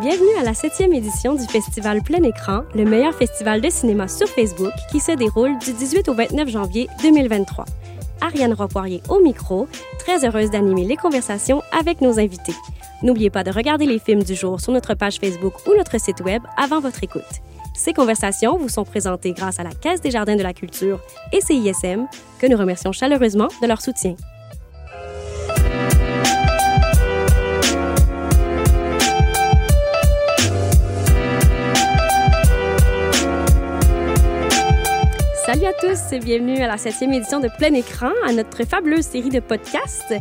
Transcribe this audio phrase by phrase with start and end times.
[0.00, 4.26] Bienvenue à la septième édition du festival Plein Écran, le meilleur festival de cinéma sur
[4.26, 7.66] Facebook qui se déroule du 18 au 29 janvier 2023.
[8.22, 9.68] Ariane Ropoirier au micro,
[9.98, 12.54] très heureuse d'animer les conversations avec nos invités.
[13.02, 16.22] N'oubliez pas de regarder les films du jour sur notre page Facebook ou notre site
[16.22, 17.22] web avant votre écoute.
[17.74, 21.00] Ces conversations vous sont présentées grâce à la Caisse des Jardins de la Culture
[21.34, 22.06] et CISM,
[22.38, 24.16] que nous remercions chaleureusement de leur soutien.
[35.52, 39.04] Salut à tous et bienvenue à la septième édition de Plein Écran, à notre fabuleuse
[39.04, 40.14] série de podcasts.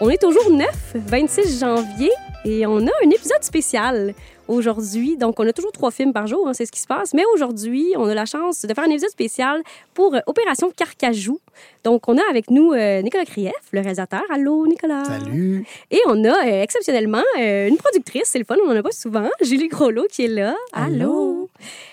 [0.00, 2.10] On est au jour 9, 26 janvier,
[2.46, 4.14] et on a un épisode spécial
[4.46, 5.18] aujourd'hui.
[5.18, 7.12] Donc, on a toujours trois films par jour, hein, c'est ce qui se passe.
[7.12, 9.60] Mais aujourd'hui, on a la chance de faire un épisode spécial
[9.92, 11.38] pour euh, Opération Carcajou.
[11.84, 14.22] Donc, on a avec nous euh, Nicolas Krief, le réalisateur.
[14.32, 15.04] Allô, Nicolas?
[15.04, 15.66] Salut.
[15.90, 19.28] Et on a euh, exceptionnellement une productrice, c'est le fun, on n'en a pas souvent,
[19.42, 20.56] Julie Groslo qui est là.
[20.72, 21.27] Allô?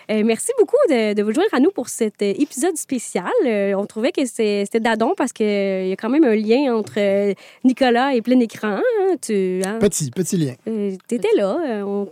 [0.09, 3.31] Merci beaucoup de, vous joindre à nous pour cet épisode spécial.
[3.45, 8.13] on trouvait que c'était d'adon parce qu'il y a quand même un lien entre Nicolas
[8.13, 8.79] et plein écran.
[8.79, 9.79] Hein, tu, hein.
[9.79, 10.53] Petit, petit lien.
[10.65, 11.83] tu étais là.
[11.85, 12.07] On,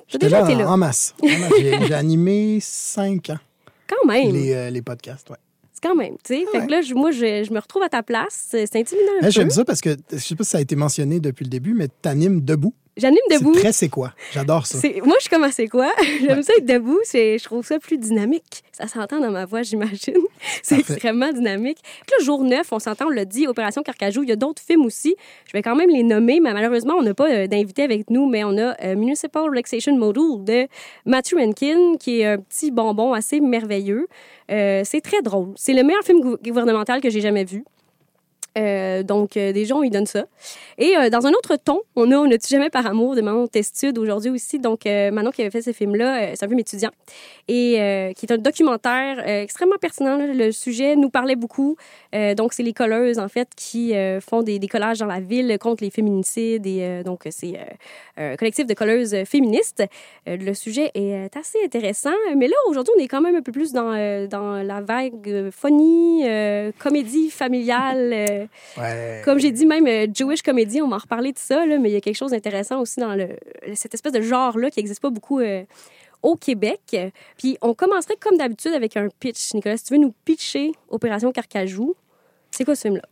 [0.67, 1.15] en masse.
[1.87, 3.39] J'ai animé cinq ans.
[3.87, 4.31] Quand même.
[4.31, 5.37] Les, euh, les podcasts, ouais.
[5.73, 6.45] C'est quand même, tu sais.
[6.51, 8.47] Fait que là, moi, je, je, me retrouve à ta place.
[8.51, 11.19] C'est intimidant un J'aime ça parce que, je sais pas si ça a été mentionné
[11.19, 12.73] depuis le début, mais tu animes debout.
[12.95, 13.53] J'anime debout.
[13.55, 14.13] C'est très c'est quoi?
[14.31, 14.77] J'adore ça.
[15.03, 15.91] Moi, je suis comme c'est quoi?
[16.21, 16.99] J'aime ça être debout.
[17.11, 18.63] Je trouve ça plus dynamique.
[18.71, 20.15] Ça s'entend dans ma voix, j'imagine.
[20.63, 21.79] C'est extrêmement dynamique.
[21.81, 24.23] Puis le jour 9, on s'entend, on l'a dit, Opération Carcajou.
[24.23, 25.15] Il y a d'autres films aussi.
[25.45, 28.27] Je vais quand même les nommer, mais malheureusement, on n'a pas euh, d'invité avec nous,
[28.27, 30.67] mais on a euh, Municipal Relaxation Module de
[31.05, 34.07] Matthew Rankin, qui est un petit bonbon assez merveilleux.
[34.51, 35.53] Euh, c'est très drôle.
[35.55, 37.63] C'est le meilleur film gouvernemental que j'ai jamais vu.
[38.57, 40.25] Euh, donc, euh, des gens, ils donnent ça.
[40.77, 43.21] Et euh, dans un autre ton, on a On ne tue jamais par amour de
[43.21, 44.59] Manon Testude aujourd'hui aussi?
[44.59, 46.91] Donc, Manon qui avait fait ce film-là, c'est un film étudiant
[47.47, 50.17] et qui est un documentaire extrêmement pertinent.
[50.17, 51.75] Le sujet nous parlait beaucoup.
[52.37, 55.89] donc, c'est les colleuses, en fait, qui font des, collages dans la ville contre les
[55.89, 56.65] féminicides.
[56.65, 57.59] Et donc, c'est
[58.17, 59.83] un collectif de colleuses féministes.
[60.25, 62.11] le sujet est assez intéressant.
[62.37, 66.23] Mais là, aujourd'hui, on est quand même un peu plus dans, dans la vague funny,
[66.79, 68.42] comédie familiale.
[69.23, 71.93] Comme j'ai dit, même euh, Jewish Comedy, on m'a reparlé de ça, là, mais il
[71.93, 73.29] y a quelque chose d'intéressant aussi dans le,
[73.75, 75.63] cette espèce de genre-là qui n'existe pas beaucoup euh,
[76.21, 76.95] au Québec.
[77.37, 79.53] Puis on commencerait comme d'habitude avec un pitch.
[79.53, 81.95] Nicolas, si tu veux nous pitcher Opération Carcajou,
[82.51, 83.03] c'est quoi ce film-là?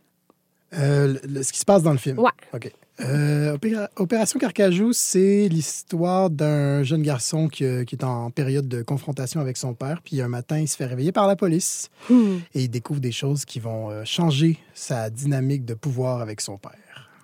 [0.74, 2.18] Euh, ce qui se passe dans le film.
[2.18, 2.30] Ouais.
[2.54, 2.72] OK.
[3.04, 3.56] Euh,
[3.96, 9.40] Opération Carcajou, c'est l'histoire d'un jeune garçon qui, euh, qui, est en période de confrontation
[9.40, 10.02] avec son père.
[10.02, 12.38] Puis un matin, il se fait réveiller par la police hmm.
[12.54, 16.58] et il découvre des choses qui vont euh, changer sa dynamique de pouvoir avec son
[16.58, 16.72] père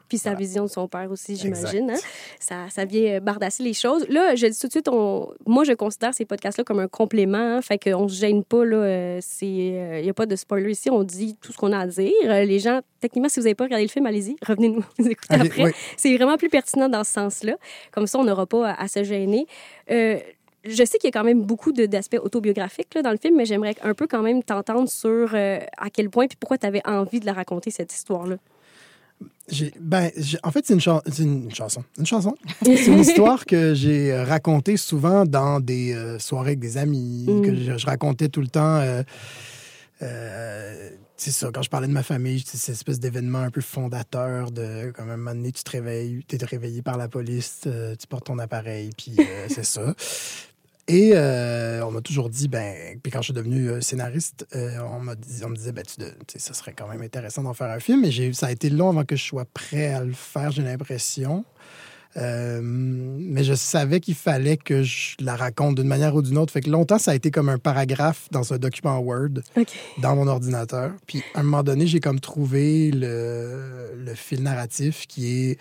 [0.09, 1.91] puis sa vision de son père aussi, j'imagine.
[1.91, 1.99] Hein?
[2.41, 4.07] Ça, ça vient euh, bardasser les choses.
[4.09, 5.31] Là, je dis tout de suite, on...
[5.47, 7.37] moi, je considère ces podcasts-là comme un complément.
[7.39, 7.63] Hein?
[7.63, 8.65] Fait qu'on ne se gêne pas.
[8.65, 10.91] Il n'y euh, a pas de spoiler ici.
[10.91, 12.13] On dit tout ce qu'on a à dire.
[12.25, 14.37] Euh, les gens, techniquement, si vous n'avez pas regardé le film, allez-y.
[14.47, 15.75] Revenez nous écouter après.
[15.97, 17.57] C'est vraiment plus pertinent dans ce sens-là.
[17.91, 19.47] Comme ça, on n'aura pas à, se gêner.
[19.89, 23.45] je sais qu'il y a quand même beaucoup d'aspects autobiographiques là, dans le film, mais
[23.45, 27.21] j'aimerais un peu quand même t'entendre sur à quel point puis pourquoi tu avais envie
[27.21, 28.37] de la raconter, cette histoire-là
[29.81, 30.11] ben,
[30.43, 31.85] en fait, c'est une, une, chanson.
[31.99, 32.35] Une chanson.
[32.63, 37.43] c'est une histoire que j'ai racontée souvent dans des euh, soirées avec des amis, mm.
[37.43, 38.77] que je, racontais tout le temps.
[38.77, 39.03] Euh,
[40.03, 43.61] euh, c'est ça, quand je parlais de ma famille, c'est cette espèce d'événement un peu
[43.61, 47.63] fondateur de, comme un moment donné, tu te réveilles, tu es réveillé par la police,
[47.63, 49.17] tu portes ton appareil, puis
[49.49, 49.95] c'est ça.
[50.89, 54.79] Et euh, on m'a toujours dit, ben, puis quand je suis devenu euh, scénariste, euh,
[54.91, 57.53] on, m'a dit, on me disait, ben, tu, sais, ça serait quand même intéressant d'en
[57.53, 58.01] faire un film.
[58.01, 61.45] Mais ça a été long avant que je sois prêt à le faire, j'ai l'impression.
[62.17, 66.55] mais je savais qu'il fallait que je la raconte d'une manière ou d'une autre.
[66.55, 69.43] Fait que longtemps, ça a été comme un paragraphe dans un document Word
[69.99, 70.93] dans mon ordinateur.
[71.07, 75.59] Puis à un moment donné, j'ai comme trouvé le, le fil narratif qui est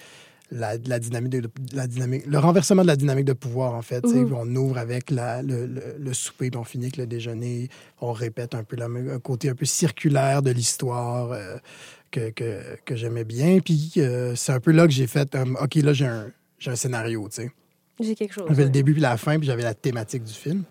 [0.52, 4.04] la, dynamique de, la dynamique, le renversement de la dynamique de pouvoir, en fait.
[4.06, 4.34] Mhm.
[4.34, 5.66] On ouvre avec la, le,
[5.98, 7.70] le, souper, puis on finit avec le déjeuner.
[8.02, 11.58] On répète un peu le un côté un peu circulaire de l'histoire euh,
[12.12, 13.60] que, que, que j'aimais bien.
[13.60, 16.32] Puis euh, c'est un peu là que j'ai fait, OK, là, j'ai un,
[16.66, 17.52] un, scénario, tu sais.
[18.00, 18.46] J'ai quelque chose.
[18.48, 20.64] J'avais le début puis la fin, puis j'avais la thématique du film.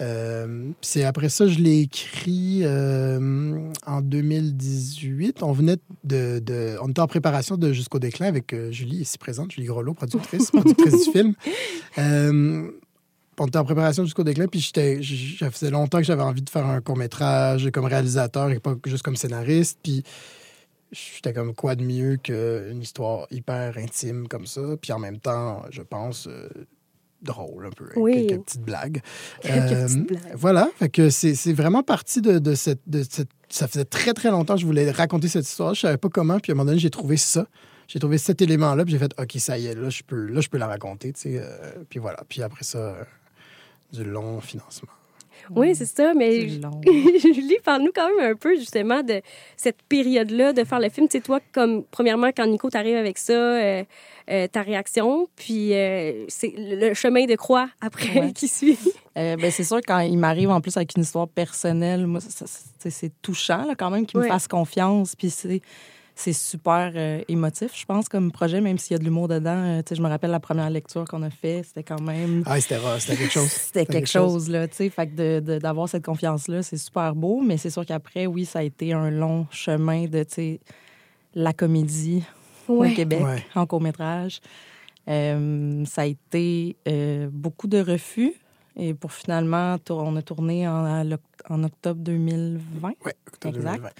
[0.00, 5.42] Euh, c'est après ça, je l'ai écrit euh, en 2018.
[5.42, 9.18] On venait de, de, On était en préparation de Jusqu'au déclin avec euh, Julie, ici
[9.18, 11.34] présente, Julie Grelot, productrice, productrice du film.
[11.96, 16.66] on était en préparation jusqu'au déclin, puis ça faisait longtemps que j'avais envie de faire
[16.66, 19.78] un court-métrage comme réalisateur et pas juste comme scénariste.
[19.82, 20.02] Puis
[20.92, 24.62] j'étais comme quoi de mieux qu'une histoire hyper intime comme ça?
[24.80, 26.28] Puis en même temps, je pense
[27.24, 29.00] drôle un peu, avec quelques petites blagues.
[29.42, 30.32] Quelques Euh, petites blagues.
[30.34, 34.12] Voilà, fait que c'est c'est vraiment parti de, de cette, de cette- Ça faisait très,
[34.14, 35.74] très longtemps que je voulais raconter cette histoire.
[35.74, 37.46] Je savais pas comment, puis à un moment donné, j'ai trouvé ça.
[37.86, 40.40] J'ai trouvé cet élément-là, puis j'ai fait, OK, ça y est, là, je peux, là,
[40.40, 41.38] je peux la raconter, tu sais.
[41.38, 42.22] euh, puis voilà.
[42.28, 43.04] Puis après ça, euh,
[43.92, 44.88] du long financement.
[45.54, 46.48] Oui, c'est ça, mais.
[46.48, 49.20] Julie, parle-nous quand même un peu justement de
[49.56, 51.08] cette période-là de faire le film.
[51.08, 53.84] Tu sais, toi, comme premièrement, quand Nico t'arrive avec ça, euh,
[54.30, 58.32] euh, ta réaction, puis euh, c'est le chemin de croix après Ouais.
[58.34, 58.78] qui suit.
[59.16, 63.12] Ben, c'est sûr, quand il m'arrive en plus avec une histoire personnelle, moi, c'est c'est
[63.22, 64.26] touchant là, quand même qu'il Ouais.
[64.26, 65.14] me fasse confiance.
[65.16, 65.60] Puis c'est
[66.16, 69.56] c'est super euh, émotif, je pense, comme projet, même s'il y a de l'humour dedans.
[69.56, 72.42] Euh, tu sais, je me rappelle la première lecture qu'on a fait, c'était quand même.
[72.46, 73.48] Ah, c'était rare, c'était quelque chose.
[73.50, 74.90] C'était quelque chose, là, tu sais.
[74.90, 77.40] Fait que d'avoir cette confiance-là, c'est super beau.
[77.44, 80.60] Mais c'est sûr qu'après, oui, ça a été un long chemin de, tu sais,
[81.34, 82.22] la comédie
[82.68, 82.92] Ouais.
[82.92, 83.44] au Québec Ouais.
[83.56, 84.40] en court-métrage.
[85.08, 88.32] Euh, ça a été euh, beaucoup de refus.
[88.76, 91.04] Et pour finalement, tour- on a tourné en,
[91.48, 92.88] en octobre 2020.
[93.04, 93.74] Ouais, octobre Exact.
[93.76, 93.90] 2020.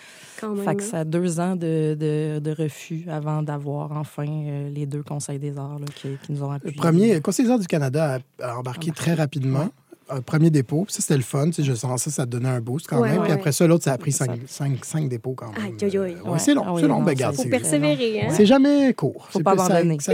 [0.40, 0.64] Quand même.
[0.64, 0.86] Fait que hein.
[0.86, 5.38] ça a deux ans de, de, de refus avant d'avoir enfin euh, les deux conseils
[5.38, 6.76] des arts là, qui, qui nous ont Le appuyés.
[6.76, 9.68] premier, le Conseil des arts du Canada a, a embarqué très rapidement.
[10.10, 10.84] Un premier dépôt.
[10.88, 11.46] Ça, c'était le fun.
[11.46, 13.18] Tu sais, je sens ça, ça donnait un boost quand Ouais, même.
[13.20, 15.62] ouais, Puis après ça, l'autre, ça a pris C'est cinq, cinq, cinq dépôts quand même.
[15.64, 16.16] Aïe, aïe, aïe.
[16.24, 16.38] Ouais, Ouais.
[16.38, 16.98] c'est long, Ah oui, c'est long.
[17.00, 18.28] non, Ben, Faut c'est- persévérer, hein?
[18.30, 19.26] C'est jamais court.
[19.30, 19.96] Faut C'est pas abandonner.
[20.00, 20.12] Ça,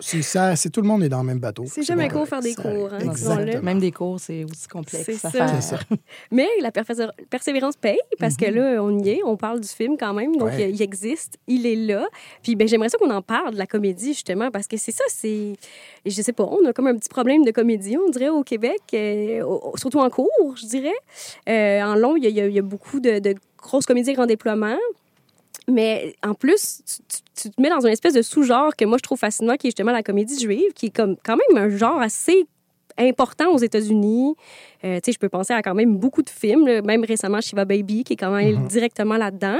[0.00, 0.56] c'est ça.
[0.56, 1.64] C'est tout le monde est dans le même bateau.
[1.66, 2.98] C'est jamais court faire des cours, hein.
[3.00, 3.62] Exactement.
[3.62, 5.62] Même des cours, c'est aussi complexe C'est à faire.
[5.62, 5.78] Ça.
[6.30, 6.70] Mais la
[7.30, 10.52] persévérance paye parce que là, on y est, on parle du film quand même, donc
[10.52, 10.70] Mhm.
[10.70, 12.06] Il, existe, il est là.
[12.42, 15.04] Puis ben, j'aimerais ça qu'on en parle de la comédie justement parce que c'est ça,
[15.08, 15.54] c'est,
[16.04, 18.80] je sais pas, on a comme un petit problème de comédie, on dirait au Québec,
[18.94, 19.35] euh,
[19.76, 20.94] surtout en cours, je dirais.
[21.48, 24.76] Euh, en long, il y, a- y y beaucoup de, de grosses comédies grand déploiement.
[25.68, 26.80] Mais en plus,
[27.34, 29.70] tu, te mets dans une espèce de sous-genre que moi je trouve fascinant, qui est
[29.70, 32.46] justement la comédie juive, qui est comme quand même un genre assez
[32.98, 34.34] important aux États-Unis.
[34.84, 37.40] Euh, tu sais, je peux penser à quand même beaucoup de films, là, même récemment
[37.40, 38.68] Shiva Baby, qui est quand même Mhm.
[38.68, 39.58] directement là-dedans.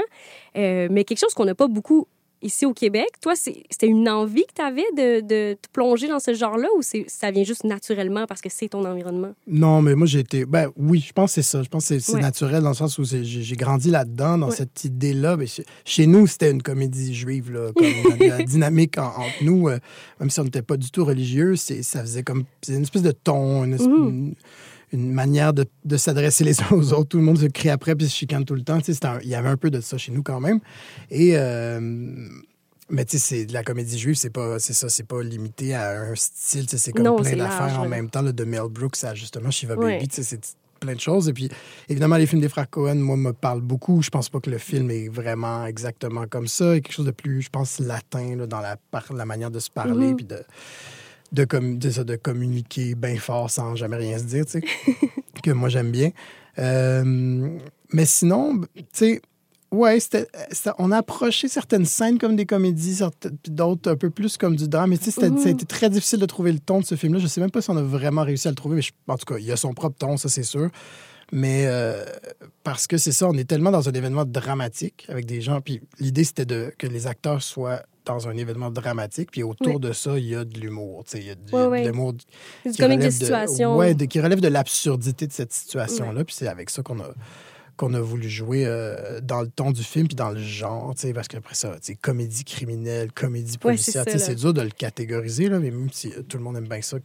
[0.55, 2.07] Euh, mais quelque chose qu'on n'a pas beaucoup
[2.41, 3.07] ici au Québec.
[3.21, 6.81] Toi, c'était une envie que tu avais de, de te plonger dans ce genre-là ou
[6.81, 9.33] ça vient juste naturellement parce que c'est ton environnement?
[9.47, 10.45] Non, mais moi, j'ai été.
[10.45, 11.63] Ben oui, je pense que c'est ça.
[11.63, 12.21] Je pense que c'est Ouais.
[12.21, 14.55] naturel dans le sens où j'ai grandi là-dedans, dans Ouais.
[14.55, 15.37] cette idée-là.
[15.85, 17.85] Chez, nous, c'était une comédie juive, là, comme
[18.21, 19.79] la, la dynamique en- entre nous, euh,
[20.19, 22.43] même si on n'était pas du tout religieux, ça faisait comme.
[22.61, 24.35] C'est une espèce de ton, une, espèce- une,
[24.93, 27.09] une manière de, de s'adresser les uns aux autres.
[27.09, 28.79] Tout le monde se crie après puis se chicane tout le temps.
[28.79, 30.59] Tu sais, un- Il y avait un peu de ça chez nous quand même.
[31.11, 31.33] Et.
[31.35, 31.79] euh,
[32.89, 35.75] mais tu sais, c'est de la comédie juive, c'est pas, c'est ça, c'est pas limité
[35.75, 38.43] à un style, tu sais, c'est comme Non, plein d'affaires en même temps, là, de
[38.45, 39.95] Mel Brooks à justement Shiva Ouais.
[39.97, 41.27] Baby, tu sais, c'est plein de choses.
[41.27, 41.49] Et puis,
[41.89, 44.01] évidemment, les films des frères Cohen, moi, me parlent beaucoup.
[44.01, 46.63] Je pense pas que le film est vraiment exactement comme ça.
[46.65, 48.77] Il y a quelque chose de plus, je pense, latin là, dans la,
[49.13, 50.15] la manière de se parler, Mhm.
[50.15, 50.39] puis de,
[51.31, 54.61] de, com- de, ça, de communiquer bien fort sans jamais rien se dire, tu sais,
[55.43, 56.11] que moi, j'aime bien.
[56.59, 57.49] Euh,
[57.93, 59.21] mais sinon, tu sais,
[59.69, 59.97] Ouais,
[60.77, 62.99] on a approché certaines scènes comme des comédies,
[63.49, 64.91] d'autres un peu plus comme du drame.
[64.91, 65.39] Mais tu sais, c'était- Mhm.
[65.39, 67.19] ça a été très difficile de trouver le ton de ce film-là.
[67.19, 69.17] Je sais même pas si on a vraiment réussi à le trouver, mais je- en
[69.17, 70.69] tout cas, il a son propre ton, ça c'est sûr.
[71.33, 72.05] Mais euh,
[72.63, 75.59] parce que c'est ça, on est tellement dans un événement dramatique avec des gens.
[75.59, 79.29] Puis l'idée, c'était de, que les acteurs soient dans un événement dramatique.
[79.31, 79.79] Puis autour Oui.
[79.81, 81.03] de ça, il y a de l'humour.
[81.13, 81.81] Il y a, du- Ouais, ouais.
[81.83, 82.13] de l'humour
[82.63, 82.69] qui
[83.19, 83.25] de
[83.77, 86.23] ouais, de- qui relève de l'absurdité de cette situation-là.
[86.23, 87.09] Puis c'est avec ça qu'on a
[87.77, 91.01] qu'on a voulu jouer euh, dans le ton du film puis dans le genre, tu
[91.07, 95.47] sais, parce qu'après ça, tu sais, comédie criminelle, comédie policière, c'est dur de le catégoriser,
[95.49, 96.97] là, mais même si euh, tout le monde aime bien ça,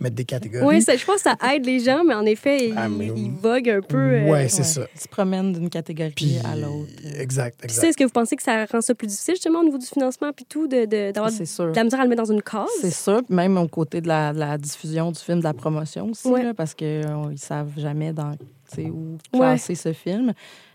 [0.00, 0.64] mettre des catégories.
[0.64, 3.30] Oui, je pense que ça aide les gens, mais en effet, ils, Ah, mais- ils
[3.32, 3.96] voguent un peu.
[3.96, 4.64] euh, Ouais, c'est Ouais.
[4.64, 4.86] ça.
[4.94, 6.88] Ils se promènent d'une catégorie Puis, à l'autre.
[7.18, 7.84] exact, exact.
[7.88, 10.32] est-ce que vous pensez que ça rend ça plus difficile, justement, au niveau du financement,
[10.32, 11.72] puis tout, de- de- d'avoir de, C'est sûr.
[11.74, 12.68] la misère à le mettre dans une case?
[12.80, 15.54] C'est sûr, puis même au côté de la, de la diffusion du film, de la
[15.54, 16.42] promotion aussi, Ouais.
[16.44, 18.36] là, parce qu'ils ne savent jamais dans,
[18.76, 20.32] où classer ce film.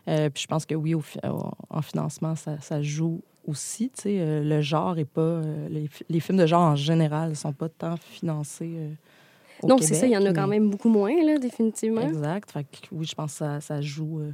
[0.08, 1.04] Euh, puis je pense que oui, au
[1.70, 3.92] en financement, ça, ça joue aussi.
[4.06, 5.22] Euh, le genre est pas.
[5.22, 8.78] euh, les, les films de genre en général ne sont pas tant financés.
[9.64, 12.02] Euh, au non, c'est ça, il y en a quand même beaucoup moins, là, définitivement.
[12.08, 12.52] Exact.
[12.52, 14.20] Fait que oui, je pense que ça, ça joue.
[14.22, 14.32] euh,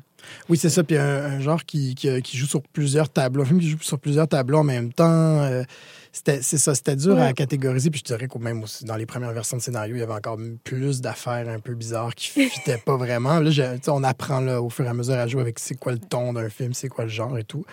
[0.49, 0.83] Oui, c'est ça.
[0.83, 3.77] Puis un, un genre qui, qui, qui joue sur plusieurs tableaux, un film qui joue
[3.81, 5.05] sur plusieurs tableaux en même temps.
[5.41, 5.63] euh,
[6.11, 7.21] c'était, c'est ça, c'était dur Ouais.
[7.21, 7.91] à catégoriser.
[7.91, 10.13] Puis je dirais qu'au même aussi, dans les premières versions de scénario, il y avait
[10.13, 13.39] encore plus d'affaires un peu bizarres qui ne fitaient pas vraiment.
[13.39, 15.59] Là, je- tu sais, on apprend là, au fur et à mesure à jouer avec
[15.59, 17.63] c'est quoi le ton d'un film, c'est quoi le genre et tout.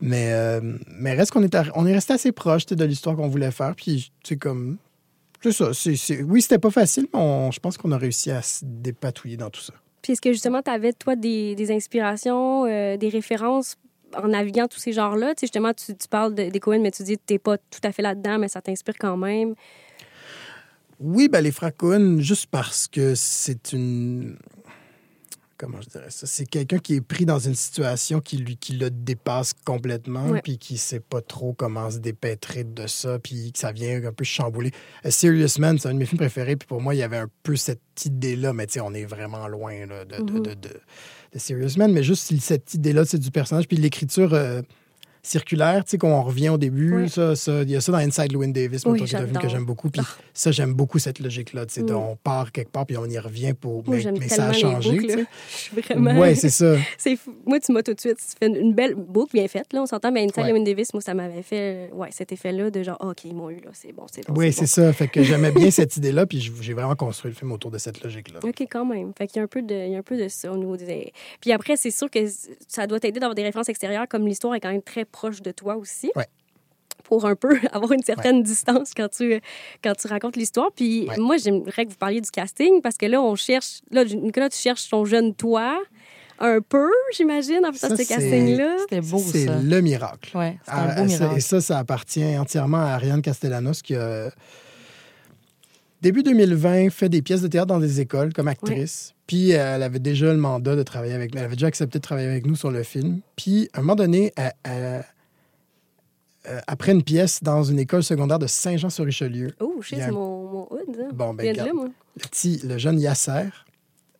[0.00, 0.60] Mais, euh,
[0.98, 3.50] mais reste qu'on est, on est resté assez proche tu sais, de l'histoire qu'on voulait
[3.50, 3.74] faire.
[3.76, 4.78] Puis, c'est comme.
[5.42, 5.72] C'est ça.
[5.74, 9.36] c'est- oui, c'était pas facile, mais on- je pense qu'on a réussi à se dépatouiller
[9.36, 9.72] dans tout ça.
[10.02, 13.76] Puis est-ce que, justement, tu avais, toi, des, des inspirations, euh, des références
[14.16, 15.34] en naviguant tous ces genres-là?
[15.34, 17.38] Tu sais, justement, tu, tu parles de- des Cohen, mais tu dis que tu n'es
[17.38, 19.54] pas tout à fait là-dedans, mais ça t'inspire quand même.
[21.00, 24.36] Oui, ben, les fracounes, juste parce que c'est une
[25.62, 28.72] comment je dirais ça, c'est quelqu'un qui est pris dans une situation qui lui qui
[28.72, 33.58] le dépasse complètement, puis qui sait pas trop comment se dépêtrer de ça, puis que
[33.60, 34.72] ça vient un peu chambouler.
[35.04, 37.18] A Serious Man, c'est un de mes films préférés, puis pour moi, il y avait
[37.18, 41.38] un peu cette idée-là, mais tu sais, on est vraiment loin de, de, de, de,
[41.38, 44.34] Serious Man, mais juste cette idée-là, c'est du personnage, puis l'écriture.
[44.34, 44.62] Euh,
[45.22, 47.08] circulaire, tu sais, qu'on revient au début.
[47.08, 49.64] Ça, ça, il y a ça dans Inside Llewyn Davis, oui, un film que j'aime
[49.64, 49.88] beaucoup.
[49.88, 50.22] Puis ah.
[50.34, 51.66] ça, j'aime beaucoup cette logique-là.
[51.66, 51.94] Tu sais, mm.
[51.94, 53.84] on part quelque part, puis on y revient pour.
[53.88, 54.98] Mais, ça a changé.
[55.72, 56.20] vraiment.
[56.20, 56.74] Oui, c'est ça.
[57.46, 59.72] Moi, tu m'as tout de suite fait une belle boucle bien faite.
[59.72, 62.82] Là, on s'entend, mais Inside Llewyn Davis, moi, ça m'avait fait ouais, cet effet-là de
[62.82, 64.34] genre, OK, ils m'ont eu, là, c'est bon, c'est bon.
[64.36, 64.92] Oui, c'est ça.
[64.92, 68.02] Fait que j'aimais bien cette idée-là, puis j'ai vraiment construit le film autour de cette
[68.02, 68.40] logique-là.
[68.42, 69.12] OK, quand même.
[69.16, 70.56] Fait qu'il y a un peu de, il y a un peu de ça au
[70.56, 71.12] niveau des.
[71.40, 72.20] Puis après, c'est sûr que
[72.66, 75.52] ça doit t'aider d'avoir des références extérieures, comme l'histoire est quand même très proche de
[75.52, 76.10] toi aussi
[77.04, 79.40] pour un peu avoir une certaine distance quand tu,
[79.82, 80.70] quand tu racontes l'histoire.
[80.74, 83.80] Puis moi, j'aimerais que vous parliez du casting parce que là, on cherche.
[83.90, 85.78] Là, Nicolas, tu cherches ton jeune toi
[86.38, 88.76] un peu, j'imagine, en faisant ce casting-là.
[88.80, 89.32] C'était beau, ça.
[89.32, 90.36] C'est le miracle.
[90.36, 91.36] Ouais, un beau miracle.
[91.36, 94.30] Et ça, ça appartient entièrement à Ariane Castellanos qui a,
[96.00, 99.14] début 2020, fait des pièces de théâtre dans des écoles comme actrice.
[99.32, 101.38] Puis elle avait déjà le mandat de travailler avec nous.
[101.38, 103.22] Elle avait déjà accepté de travailler avec nous sur le film.
[103.34, 105.06] Puis à un moment donné, elle
[106.48, 109.54] euh, après une pièce dans une école secondaire de Saint-Jean-sur-Richelieu.
[109.58, 110.98] Oh, je sais, mon, mon hood.
[111.00, 111.08] Hein.
[111.14, 111.86] Bon, ben, là, moi.
[111.86, 113.48] Le, petit, le jeune Yasser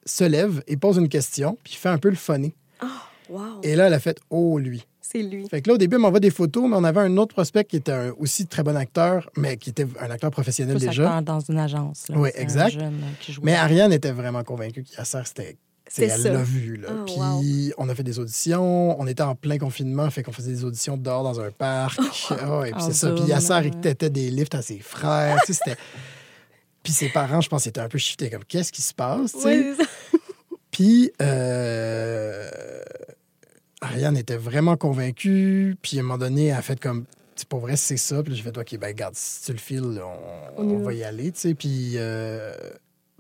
[0.07, 2.55] se lève et pose une question, puis fait un peu le funny.
[2.83, 2.87] Oh,
[3.29, 3.61] wow.
[3.63, 4.87] Et là, elle a fait Oh, lui.
[5.13, 5.47] C'est lui.
[5.47, 7.65] Fait que là, au début, on m'envoie des photos, mais on avait un autre prospect
[7.65, 11.19] qui était un, aussi très bon acteur, mais qui était un acteur professionnel Plus déjà.
[11.19, 12.07] Acteur dans une agence.
[12.15, 12.79] Oui, exact.
[13.43, 15.57] mais Ariane était vraiment convaincue qu'Yasser, c'était
[15.99, 16.77] elle l'a vu.
[16.77, 16.89] Là.
[16.91, 18.99] Oh, puis on a fait des auditions.
[18.99, 22.01] On était en plein confinement, fait qu'on faisait des auditions dehors dans un parc.
[22.49, 23.11] Oh, et puis c'est ça.
[23.11, 25.39] Puis Yasser, il têtait des lifts à ses frères.
[26.83, 29.37] puis ses parents, je pense, étaient un peu shiftés comme qu'est-ce qui se passe?
[30.71, 32.49] puis euh...
[33.83, 35.77] Ariane était vraiment convaincue.
[35.83, 37.05] Puis à un moment donné, elle a fait comme
[37.49, 38.23] pour vrai, c'est ça.
[38.23, 40.01] Puis j'ai fait, OK, ben, regarde, si tu le files,
[40.57, 41.55] on, va y aller, tu sais.
[41.55, 42.55] Puis euh,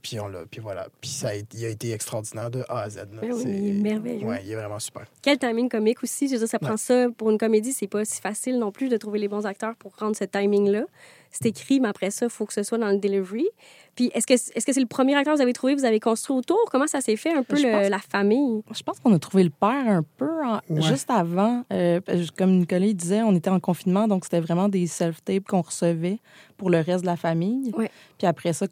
[0.02, 0.88] puis on l'a, puis voilà.
[1.00, 3.06] Puis ça a, il a été extraordinaire de A à Z.
[3.20, 4.26] Ben oui, il est merveilleux.
[4.26, 5.06] Oui, il est vraiment super.
[5.22, 6.26] Quel timing comique aussi.
[6.26, 8.88] Je veux dire, ça prend ça pour une comédie, c'est pas si facile non plus
[8.88, 10.84] de trouver les bons acteurs pour rendre ce timing-là
[11.32, 13.48] c'est écrit, mais après ça, il faut que ce soit dans le delivery.
[13.94, 16.00] Puis est-ce que est-ce que c'est le premier acteur que vous avez trouvé, vous avez
[16.00, 16.58] construit autour?
[16.70, 18.62] Comment ça s'est fait un peu la famille?
[18.74, 20.30] Je pense qu'on a trouvé le père un peu
[20.80, 21.64] juste avant.
[21.72, 22.00] Euh,
[22.36, 26.18] comme Nicolas disait, on était en confinement, donc c'était vraiment des self-tapes qu'on recevait
[26.56, 27.72] pour le reste de la famille.
[28.18, 28.66] Puis après ça,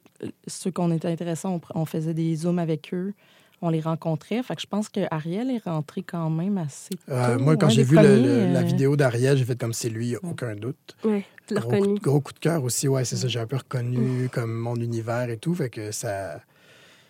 [0.47, 3.15] ceux qu'on était intéressants, on, on faisait des zooms avec eux
[3.63, 4.43] on les rencontrait.
[4.43, 7.97] Fait que je pense qu'Ariel est rentré quand même assez euh, moi, quand j'ai vu
[7.97, 10.97] la euh, vidéo d'Ariel, j'ai fait comme c'est lui, aucun doute.
[11.05, 11.99] Oui, tu l'as reconnu.
[12.01, 13.29] gros coup de cœur aussi, ouais, c'est ça.
[13.29, 15.55] J'ai un peu reconnu comme mon univers et tout.
[15.55, 16.41] Fait que ça,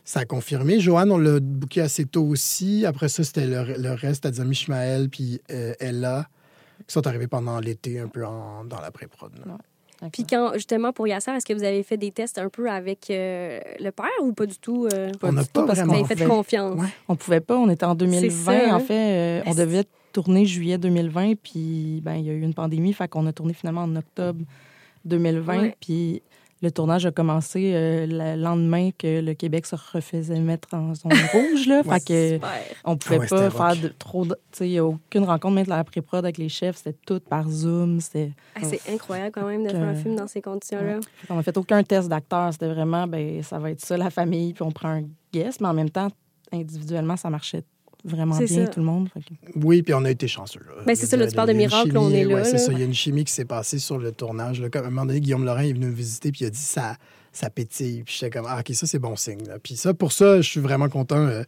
[0.04, 0.80] ça a confirmé.
[0.80, 2.84] Joanne, on l'a booké assez tôt aussi.
[2.86, 6.26] Après ça, c'était le, reste, c'est-à-dire Mishmael puis euh, Ella,
[6.86, 9.32] qui sont arrivés pendant l'été, un peu dans la pré-prod.
[10.12, 13.10] Puis quand, justement, pour Yasser, est-ce que vous avez fait des tests un peu avec
[13.10, 14.88] euh, le père ou pas du tout?
[14.92, 15.12] Euh?
[15.22, 16.80] on n'a pas parce qu'on avait fait confiance.
[17.08, 17.58] On pouvait pas.
[17.58, 18.52] On était en 2020.
[18.52, 18.80] en hein?
[18.80, 22.92] fait, euh, on devait tourner juillet 2020, puis ben, il y a eu une pandémie,
[22.92, 24.40] fait qu'on a tourné finalement en octobre
[25.04, 25.72] 2020.
[25.80, 26.22] Puis
[26.62, 31.12] le tournage a commencé euh, le lendemain que le Québec se refaisait mettre en zone
[31.32, 31.66] rouge.
[31.66, 32.46] Là, fait que
[32.84, 34.36] on pouvait ah pas faire de, trop de...
[34.60, 38.00] Il n'y a aucune rencontre, même la pré-prod avec les chefs, c'était tout par Zoom.
[38.00, 38.32] C'était...
[38.54, 41.00] Ah, c'est incroyable quand même de faire un film dans ces conditions-là.
[41.30, 42.52] On n'a fait aucun test d'acteur.
[42.52, 45.60] C'était vraiment, ben ça va être ça, la famille, puis on prend un guest.
[45.60, 46.08] Mais en même temps,
[46.52, 47.64] individuellement, ça marchait
[48.04, 49.08] vraiment bien, tout le monde.
[49.56, 50.60] Oui, puis on a été chanceux.
[50.86, 52.44] Ben, c'est ça, là, tu parles de miracle, on est là.
[52.44, 52.72] c'est ça.
[52.72, 54.60] Il y a une chimie qui s'est passée sur le tournage.
[54.60, 54.68] Là.
[54.72, 56.96] À un moment donné, Guillaume Laurent est venu me visiter, puis il a dit ça,
[57.32, 58.02] ça pétille.
[58.02, 59.44] Puis j'étais comme, ah, OK, ça, c'est bon signe.
[59.62, 61.26] Puis ça, pour ça, je suis vraiment content.
[61.26, 61.42] Euh,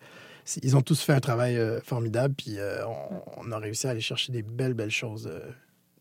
[0.62, 3.90] ils ont tous fait un travail euh, formidable, puis euh, on, on, a réussi à
[3.90, 5.30] aller chercher des belles, belles choses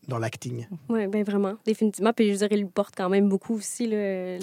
[0.08, 0.66] dans l'acting.
[0.88, 2.12] Oui, bien vraiment, définitivement.
[2.12, 3.86] Puis je dirais, il lui porte quand même beaucoup aussi.
[3.88, 4.38] le...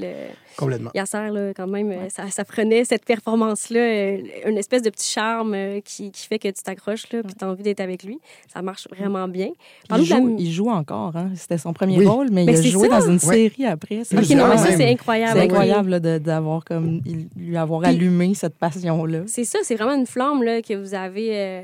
[0.58, 0.92] Complètement.
[0.96, 5.54] Yasser, là, quand même, ça, ça, prenait cette performance-là, euh, une espèce de petit charme
[5.54, 8.20] euh, qui, qui fait que tu t'accroches, là, puis tu as envie d'être avec lui.
[8.54, 9.50] Ça marche vraiment bien.
[9.96, 11.32] Il joue, il joue, encore, hein?
[11.36, 14.04] C'était son premier rôle, mais, il a joué dans une série après.
[14.04, 15.34] C'est c'est incroyable.
[15.34, 17.02] C'est incroyable d'avoir comme,
[17.36, 19.24] lui avoir allumé cette passion-là.
[19.28, 21.62] C'est ça, c'est vraiment une flamme là, que vous avez euh,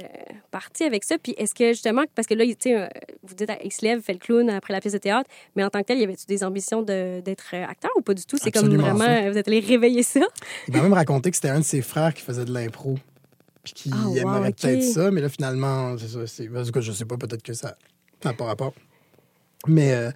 [0.51, 1.17] partie avec ça.
[1.17, 2.89] Puis est-ce que justement, parce que là, tu sais,
[3.23, 3.57] vous dites à
[4.01, 6.25] fait le clown après la pièce de théâtre, mais en tant que tel, y avait-tu
[6.27, 8.37] des ambitions d'être acteur ou pas du tout?
[8.41, 10.21] C'est comme vraiment, vous êtes allé réveiller ça?
[10.67, 12.97] Il m'a même raconté que c'était un de ses frères qui faisait de l'impro,
[13.63, 16.19] puis qui ah, aimerait peut-être ça, mais là, finalement, c'est ça.
[16.81, 17.75] je sais pas, peut-être que ça
[18.23, 18.73] n'a pas rapport.
[19.67, 19.93] Mais.
[19.93, 20.11] Euh,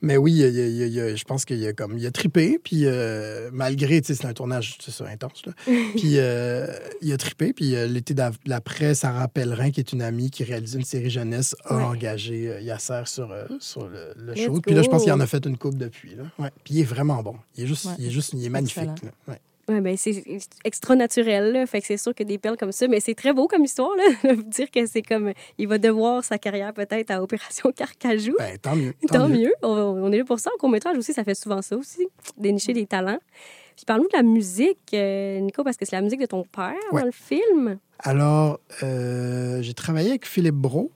[0.00, 4.14] Mais oui, je pense qu'il a comme il a trippé, puis euh, malgré, tu sais,
[4.14, 5.52] c'est un tournage, ça, intense, là.
[5.96, 6.66] puis euh,
[7.02, 10.74] il a trippé, puis euh, l'été d'après, Sarah Pellerin, qui est une amie qui réalise
[10.74, 14.60] une série jeunesse, a engagé Yasser sur, sur le, show.
[14.60, 16.24] Puis là, je pense qu'il en a fait une coupe depuis, là.
[16.38, 16.50] Ouais.
[16.62, 17.36] Puis il est vraiment bon.
[17.56, 18.88] Il est juste, il est juste, il est magnifique.
[19.68, 19.80] Ouais.
[19.80, 20.22] Ben, c'est
[20.64, 21.66] extra naturel, là.
[21.66, 23.90] Fait que c'est sûr que des perles comme ça, mais c'est très beau comme histoire,
[23.96, 24.34] là.
[24.46, 25.32] dire que c'est comme.
[25.58, 28.34] Il va devoir sa carrière peut-être à Opération Carcajou.
[28.38, 28.94] Ben, tant mieux.
[29.08, 29.52] Tant, mieux.
[29.62, 30.50] On, est là pour ça.
[30.54, 32.06] En court-métrage aussi, ça fait souvent ça aussi,
[32.36, 33.20] dénicher des talents.
[33.76, 36.74] Puis parle-nous de la musique, euh, Nico, parce que c'est la musique de ton père
[36.92, 37.78] dans le film.
[38.00, 40.90] Alors, euh, j'ai travaillé avec Philippe Bro,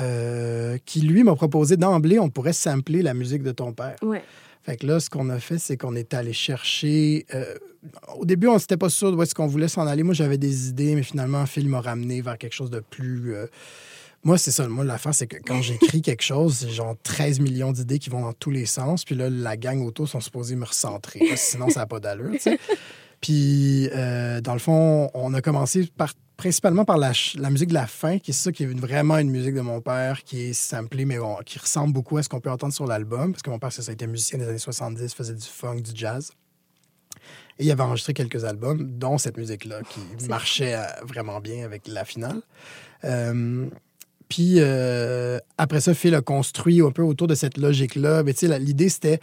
[0.00, 3.96] euh, qui lui m'a proposé d'emblée, on pourrait sampler la musique de ton père.
[4.02, 4.22] Ouais.
[4.68, 7.24] Fait que là, ce qu'on a fait, c'est qu'on est allé chercher.
[7.34, 7.54] Euh,
[8.18, 10.02] au début, on n'était pas sûr d'où est-ce qu'on voulait s'en aller.
[10.02, 13.34] Moi, j'avais des idées, mais finalement, Phil m'a ramené vers quelque chose de plus.
[13.34, 13.46] Euh,
[14.24, 14.68] moi, c'est ça.
[14.68, 18.20] Moi, l'affaire, c'est que quand j'écris quelque chose, j'ai genre 13 millions d'idées qui vont
[18.20, 19.06] dans tous les sens.
[19.06, 21.22] Puis là, la gang autour sont supposés me recentrer.
[21.36, 22.34] sinon, ça n'a pas d'allure.
[23.22, 27.10] Puis, euh, dans le fond, on a commencé par principalement par la,
[27.50, 30.22] musique de la fin, qui est ça qui est vraiment une musique de mon père,
[30.22, 33.42] qui est samplée, mais qui ressemble beaucoup à ce qu'on peut entendre sur l'album, parce
[33.42, 36.30] que mon père, ça, a été musicien des années 70, faisait du funk, du jazz.
[37.58, 42.04] Et il avait enregistré quelques albums, dont cette musique-là, qui marchait vraiment bien avec la
[42.04, 42.40] finale.
[43.04, 43.66] Euh,
[44.28, 48.22] puis euh, après ça, Phil a construit un peu autour de cette logique-là.
[48.22, 49.18] Mais tu sais, l'idée, c'était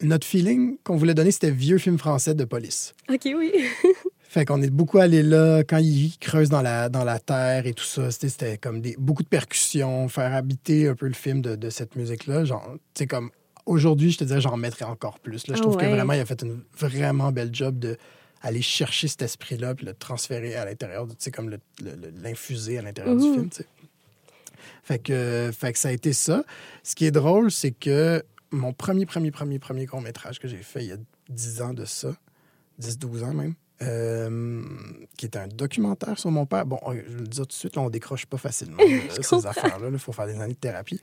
[0.00, 2.94] notre feeling qu'on voulait donner, c'était vieux film français de police.
[3.12, 3.52] OK, oui.
[4.34, 7.72] Fait qu'on est beaucoup allé là quand ils creusent dans la, dans la terre et
[7.72, 8.10] tout ça.
[8.10, 11.94] C'était comme des, beaucoup de percussions, faire habiter un peu le film de, de cette
[11.94, 12.44] musique-là.
[12.44, 13.30] Genre, tu comme
[13.64, 15.46] aujourd'hui, je te dirais, j'en mettrais encore plus.
[15.46, 15.54] Là.
[15.54, 17.96] Je trouve que vraiment, il a fait une vraiment belle job de
[18.42, 21.56] aller chercher cet esprit-là puis le transférer à l'intérieur, tu sais, comme
[22.20, 23.66] l'infuser à l'intérieur du film, tu sais.
[24.82, 26.42] Fait que, fait que ça a été ça.
[26.82, 30.82] Ce qui est drôle, c'est que mon premier, premier, premier, premier court-métrage que j'ai fait
[30.82, 30.98] il y a
[31.28, 32.16] 10 ans de ça,
[32.82, 34.62] 10-12 ans même, euh,
[35.16, 36.64] qui est un documentaire sur mon père.
[36.64, 39.46] Bon, je vais le dire tout de suite, là, on décroche pas facilement euh, ces
[39.46, 39.88] affaires-là.
[39.90, 41.00] Il faut faire des années de thérapie.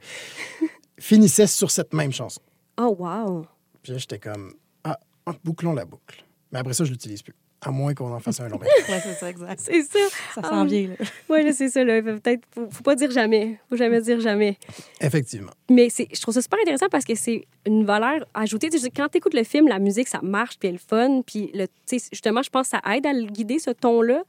[0.99, 2.41] Finissait sur cette même chanson.
[2.77, 3.45] Oh, wow!
[3.83, 4.53] Puis j'étais comme,
[4.83, 4.97] ah,
[5.43, 6.23] bouclons la boucle.
[6.51, 7.35] Mais après ça, je l'utilise plus.
[7.63, 8.85] À moins qu'on en fasse un long métrage.
[8.89, 9.59] oui, c'est ça, exact.
[9.59, 9.99] C'est ça.
[10.33, 11.05] Ça s'en vient, là.
[11.29, 11.83] Oui, c'est ça.
[11.83, 12.01] Là.
[12.01, 13.59] Peut-être, faut, faut pas dire jamais.
[13.69, 14.57] Faut jamais dire jamais.
[14.99, 15.51] Effectivement.
[15.69, 18.69] Mais c'est, je trouve ça super intéressant parce que c'est une valeur ajoutée.
[18.95, 21.21] quand tu écoutes le film, la musique, ça marche, puis elle est fun.
[21.21, 21.67] Puis, le,
[22.11, 24.23] justement, je pense que ça aide à guider ce ton-là.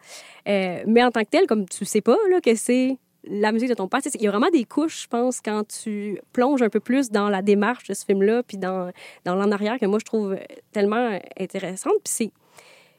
[0.49, 3.69] Euh, mais en tant que tel, comme tu sais pas là, que c'est la musique
[3.69, 4.01] de ton père.
[4.15, 7.29] Il y a vraiment des couches, je pense, quand tu plonges un peu plus dans
[7.29, 8.91] la démarche de ce film-là, puis dans,
[9.25, 10.37] dans l'en arrière, que moi, je trouve
[10.73, 11.95] tellement intéressante.
[12.05, 12.33] Puis c'est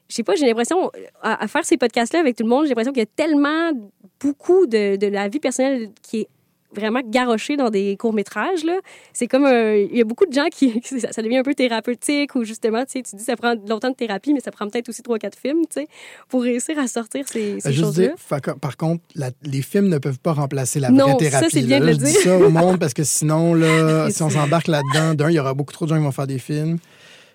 [0.08, 0.90] je sais pas, j'ai l'impression,
[1.22, 3.72] à, faire ces podcasts-là avec tout le monde, j'ai l'impression qu'il y a tellement
[4.20, 6.28] beaucoup de, de, la vie personnelle qui est
[6.74, 8.64] vraiment garoché dans des courts-métrages.
[8.64, 8.78] Là.
[9.12, 9.46] C'est comme...
[9.46, 10.82] il y a beaucoup de gens qui...
[11.10, 13.94] Ça, devient un peu thérapeutique ou justement, tu sais, tu dis ça prend longtemps de
[13.94, 15.88] thérapie, mais ça prend peut-être aussi trois, quatre films, tu sais,
[16.28, 18.14] pour réussir à sortir ces, ces choses-là.
[18.60, 19.02] Par contre,
[19.42, 21.44] les films ne peuvent pas remplacer la vraie thérapie.
[21.44, 22.08] ça, c'est bien de le dire.
[22.08, 25.34] Je dis ça au monde parce que sinon, là, si on s'embarque là-dedans, d'un, il
[25.34, 26.78] y aura beaucoup trop de gens qui vont faire des films.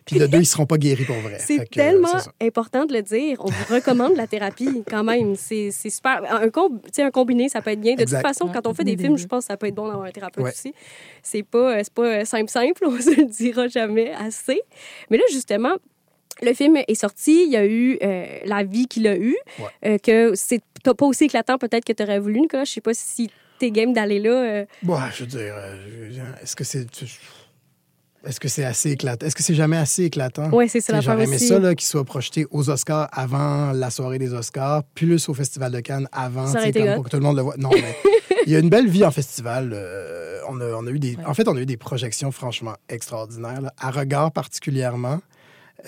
[0.10, 1.38] Puis de deux, ils ne seront pas guéris pour vrai.
[1.40, 2.08] C'est tellement
[2.42, 3.38] important de le dire.
[3.40, 5.36] On vous recommande la thérapie quand même.
[5.36, 6.24] C'est super.
[6.30, 7.96] Un, un combiné, ça peut être bien.
[7.96, 9.88] De toute façon, quand on fait des films, je pense que ça peut être bon
[9.88, 10.74] d'avoir un thérapeute aussi.
[11.24, 12.86] C'est pas, pas simple, simple.
[12.86, 14.62] On se le dira jamais assez.
[15.10, 15.76] Mais là, justement,
[16.42, 19.38] le film est sorti, il y a eu euh, la vie qu'il a eue,
[19.86, 22.64] euh, que c'est pas aussi éclatant peut-être que tu aurais voulu, Nicolas.
[22.64, 24.32] Je sais pas si t'es game d'aller là.
[24.32, 24.66] Euh...
[24.84, 25.54] je veux dire,
[26.42, 26.88] est-ce que c'est
[28.26, 29.26] est-ce que c'est assez éclatant?
[29.26, 30.50] Est-ce que c'est jamais assez éclatant?
[30.52, 34.20] Oui, c'est ça la J'aurais aimé ça qu'il soit projeté aux Oscars avant la soirée
[34.20, 37.38] des Oscars, plus au Festival de Cannes avant, ça comme pour que tout le monde
[37.38, 37.56] le voit.
[37.58, 37.96] Non, mais
[38.46, 39.72] il y a une belle vie en festival.
[39.74, 42.76] Euh, on, a, on, a, eu des, En fait, on a eu des projections franchement
[42.90, 45.20] extraordinaires, à regard particulièrement.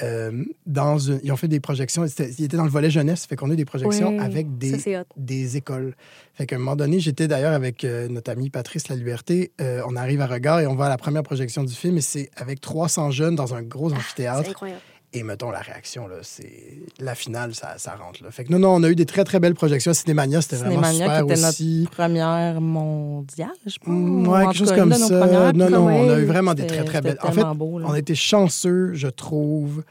[0.01, 2.05] Euh, dans ils ont fait des projections.
[2.05, 4.77] Ils étaient dans le volet jeunesse, fait qu'on a eu des projections avec des,
[5.17, 5.95] des écoles.
[6.33, 9.51] Fait qu'à un moment donné, j'étais d'ailleurs avec euh, notre ami Patrice La Liberté.
[9.59, 12.01] Euh, on arrive à Regard et on va à la première projection du film et
[12.01, 14.43] c'est avec 300 jeunes dans un gros ah, amphithéâtre.
[14.45, 14.81] C'est incroyable.
[15.13, 18.23] Et mettons, la réaction, là, c'est la finale, ça, ça rentre.
[18.23, 18.31] Là.
[18.31, 19.93] Fait que non, non, on a eu des très, très belles projections.
[19.93, 21.79] Cinémania, c'était vraiment super qui était aussi.
[21.81, 23.89] Notre première mondiale, je pense.
[23.89, 25.51] Mm, ouais, quelque chose comme ça.
[25.53, 27.17] Non, non, on a eu vraiment des très, très belles.
[27.23, 29.83] En fait, on a été chanceux, je trouve,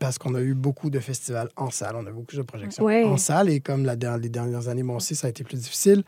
[0.00, 1.94] parce qu'on a eu beaucoup de festivals en salle.
[1.94, 3.50] On a eu beaucoup de projections en salle.
[3.50, 6.02] Et comme la, les dernières années, moi aussi, ça a été plus difficile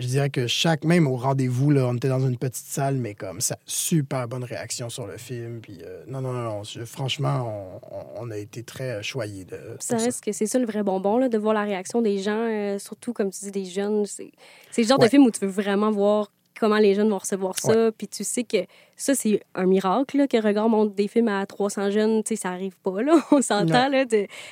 [0.00, 3.14] je dirais que chaque, même au rendez-vous, là, on était dans une petite salle, mais
[3.14, 5.60] comme ça, super bonne réaction sur le film.
[5.60, 7.80] Puis euh, non, non, non, franchement,
[8.16, 9.44] on, a été très euh, choyés.
[9.44, 12.18] De, ça reste que c'est ça le vrai bonbon, là, de voir la réaction des
[12.18, 14.06] gens, euh, surtout comme tu dis, des jeunes.
[14.06, 14.32] C'est
[14.78, 17.90] le genre de film où tu veux vraiment voir comment les jeunes vont recevoir ça.
[17.96, 18.58] Puis tu sais que
[18.94, 22.22] ça, c'est un miracle, là, que Regard monte des films à 300 jeunes.
[22.22, 23.14] Tu sais, ça arrive pas, là.
[23.32, 24.04] On s'entend, là.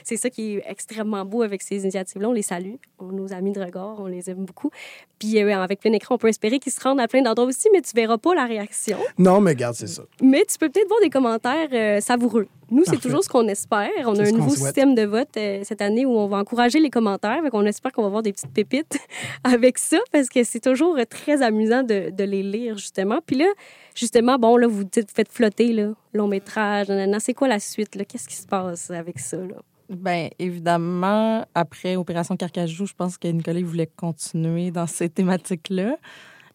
[0.02, 2.30] C'est ça qui est extrêmement beau avec ces initiatives-là.
[2.30, 2.76] On les salue.
[2.98, 4.70] On, nos amis de Regard, on les aime beaucoup.
[5.18, 7.68] Puis euh, avec plein écran, on peut espérer qu'ils se rendent à plein d'endroits aussi,
[7.72, 8.98] mais tu verras pas la réaction.
[9.18, 10.02] Non, mais regarde, c'est ça.
[10.22, 12.48] Mais tu peux peut-être voir des commentaires euh, savoureux.
[12.70, 13.90] Nous, c'est toujours ce qu'on espère.
[14.04, 16.90] On a un nouveau système de vote euh, cette année où on va encourager les
[16.90, 17.40] commentaires.
[17.52, 18.98] On espère qu'on va avoir des petites pépites
[19.44, 23.20] avec ça parce que c'est toujours très amusant de, de, les lire, justement.
[23.24, 23.46] Puis là,
[23.94, 26.88] justement, bon, là, vous dites, vous faites flotter, là, long métrage,
[27.20, 28.04] c'est quoi la suite, là?
[28.04, 29.56] Qu'est-ce qui se passe avec ça, là?
[29.88, 35.96] Bien, évidemment, après Opération Carcajou, je pense que Nicolas voulait continuer dans ces thématiques-là.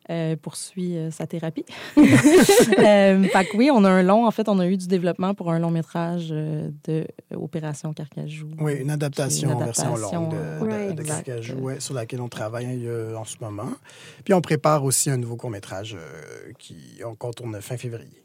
[0.09, 1.63] Euh, poursuit euh, sa thérapie.
[1.97, 5.33] euh, fait que oui, on a un long, en fait, on a eu du développement
[5.33, 8.49] pour un long métrage de Opération Carcajou.
[8.59, 12.85] Oui, une adaptation, une adaptation version longue de, de, Carcajou, ouais, sur laquelle on travaille
[13.15, 13.71] en ce moment.
[14.25, 15.95] Puis on prépare aussi un nouveau court-métrage
[16.59, 18.22] qui, on tourne fin février.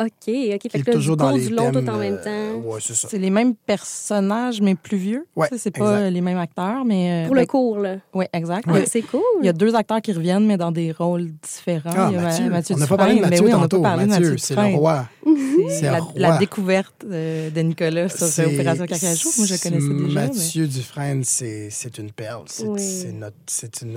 [0.00, 0.70] OK, OK.
[0.70, 2.30] Fait que toujours dans les du long tout en même temps.
[2.30, 3.08] Euh, ouais, c'est ça.
[3.10, 5.26] C'est les mêmes personnages, mais plus vieux.
[5.36, 7.24] Ouais, c'est pas les mêmes acteurs, mais...
[7.24, 7.96] Euh, Pour le ben, cours, là.
[8.14, 8.66] Oui, exact.
[8.66, 8.86] Ouais.
[8.86, 9.20] C'est cool.
[9.40, 11.90] Il y a deux acteurs qui reviennent, mais dans des rôles différents.
[11.94, 12.50] Ah, il y a Mathieu.
[12.50, 13.76] Mathieu on n'a pas parlé de Mathieu mais oui, tantôt.
[13.76, 15.08] on n'a pas parlé Mathieu, de Mathieu c'est le roi.
[15.68, 19.28] C'est la, la, découverte de, de Nicolas sur Opération Carcajou.
[19.36, 20.20] Moi, je connaissais déjà.
[20.20, 20.68] Mathieu mais...
[20.68, 22.44] Dufresne, c'est une perle.
[22.46, 22.80] C'est oui.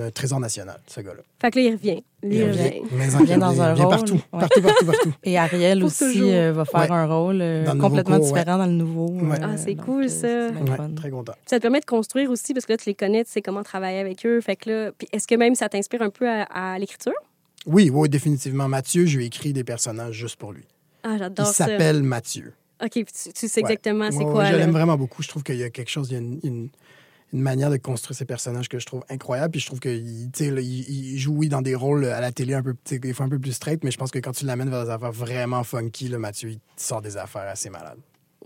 [0.00, 1.22] un trésor national, ce gars-là.
[1.44, 2.02] Fait que là, il revient.
[2.22, 2.80] Lui, il revient.
[2.92, 3.90] Mais il vient dans un rôle.
[3.90, 5.12] Partout, partout, partout, partout.
[5.24, 9.08] Et Ariel aussi euh, va faire un rôle euh, complètement cours, différent dans le nouveau.
[9.08, 9.36] Ouais.
[9.42, 10.48] Ah, c'est cool, ça.
[10.96, 11.34] très content.
[11.44, 13.62] Ça te permet de construire aussi, parce que là, tu les connais, tu sais comment
[13.62, 14.40] travailler avec eux.
[14.40, 17.12] Fait que là, est-ce que même ça t'inspire un peu à, à l'écriture?
[17.66, 18.66] Oui, oui, définitivement.
[18.66, 20.64] Mathieu, je lui ai écrit des personnages juste pour lui.
[21.02, 21.66] Ah, j'adore ça.
[21.66, 22.54] Il s'appelle Mathieu.
[22.82, 24.44] OK, tu, tu sais exactement c'est ouais, quoi.
[24.46, 25.22] je l'aime vraiment beaucoup.
[25.22, 26.68] Je trouve qu'il y a quelque chose, il y a une, une,
[27.34, 29.52] une, manière de construire ces personnages que je trouve incroyable.
[29.52, 32.74] Puis je trouve qu'il il, il joue, dans des rôles à la télé un peu,
[32.90, 34.90] des fois un peu plus straight, mais je pense que quand tu l'amènes vers des
[34.90, 37.98] affaires vraiment funky, là, Mathieu, il sort des affaires assez malades.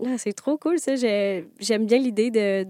[0.05, 0.95] Ah, c'est trop cool, ça.
[0.95, 2.65] J'aime bien l'idée d'aller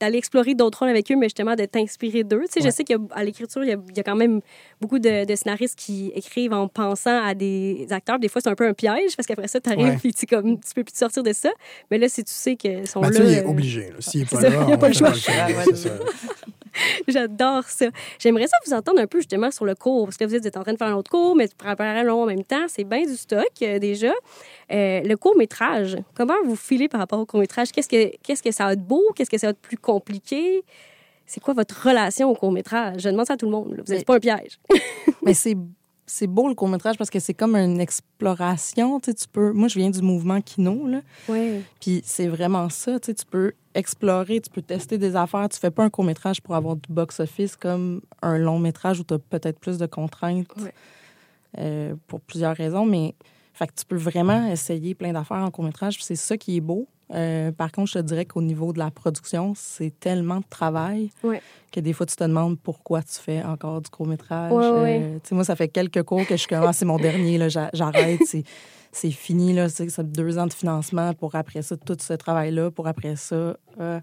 [0.00, 2.42] de, explorer d'autres rôles avec eux, mais justement de t'inspirer d'eux.
[2.44, 2.66] Tu sais, Ouais.
[2.66, 4.40] Je sais qu'à l'écriture, il, il, y a quand même
[4.80, 8.18] beaucoup de, de, scénaristes qui écrivent en pensant à des acteurs.
[8.18, 9.98] Des fois, c'est un peu un piège parce qu'après ça, tu arrives Ouais.
[10.04, 11.50] et tu, comme, tu peux plus te sortir de ça.
[11.90, 13.30] Mais là, si tu sais qu'ils sont Mathieu, là.
[13.30, 13.90] il est euh, obligé.
[14.00, 15.12] S'il n'est pas ça, là, il y a pas le choix.
[17.08, 17.86] J'adore ça.
[18.18, 20.62] J'aimerais ça vous entendre un peu justement sur le cours, parce que vous êtes en
[20.62, 22.66] train de faire un autre cours, mais tu prépares un long en même temps.
[22.68, 24.12] C'est bien du stock euh, déjà.
[24.72, 27.72] Euh, le court-métrage, comment vous filez par rapport au court-métrage?
[27.72, 29.02] Qu'est-ce que, qu'est-ce que ça a de beau?
[29.14, 30.62] Qu'est-ce que ça a de plus compliqué?
[31.26, 33.02] C'est quoi votre relation au court-métrage?
[33.02, 33.74] Je demande ça à tout le monde.
[33.76, 33.82] là.
[33.86, 34.58] Vous n'êtes pas un piège.
[35.22, 35.56] Mais c'est
[36.08, 38.98] c'est beau le court métrage parce que c'est comme une exploration.
[38.98, 39.52] Tu, sais, tu peux.
[39.52, 41.02] Moi, je viens du mouvement kino là.
[41.28, 41.62] Oui.
[41.80, 42.98] Puis c'est vraiment ça.
[42.98, 45.48] Tu, sais, tu peux explorer, tu peux tester des affaires.
[45.48, 49.00] Tu fais pas un court métrage pour avoir du box office comme un long métrage
[49.00, 50.72] où tu as peut-être plus de contraintes Ouais.
[51.58, 52.84] euh, pour plusieurs raisons.
[52.84, 53.14] Mais
[53.54, 55.98] fait que tu peux vraiment essayer plein d'affaires en court métrage.
[56.02, 56.86] C'est ça qui est beau.
[57.14, 61.10] Euh, par contre, je te dirais qu'au niveau de la production, c'est tellement de travail
[61.24, 61.40] Ouais.
[61.72, 64.52] que des fois, tu te demandes pourquoi tu fais encore du court-métrage.
[64.52, 65.00] Ouais.
[65.02, 68.20] Euh, moi, ça fait quelques cours que je commence, c'est mon dernier, j'arrête,
[68.92, 72.86] c'est, fini, là, c'est deux ans de financement pour après ça, tout ce travail-là, pour
[72.88, 73.56] après ça.
[73.80, 74.00] euh,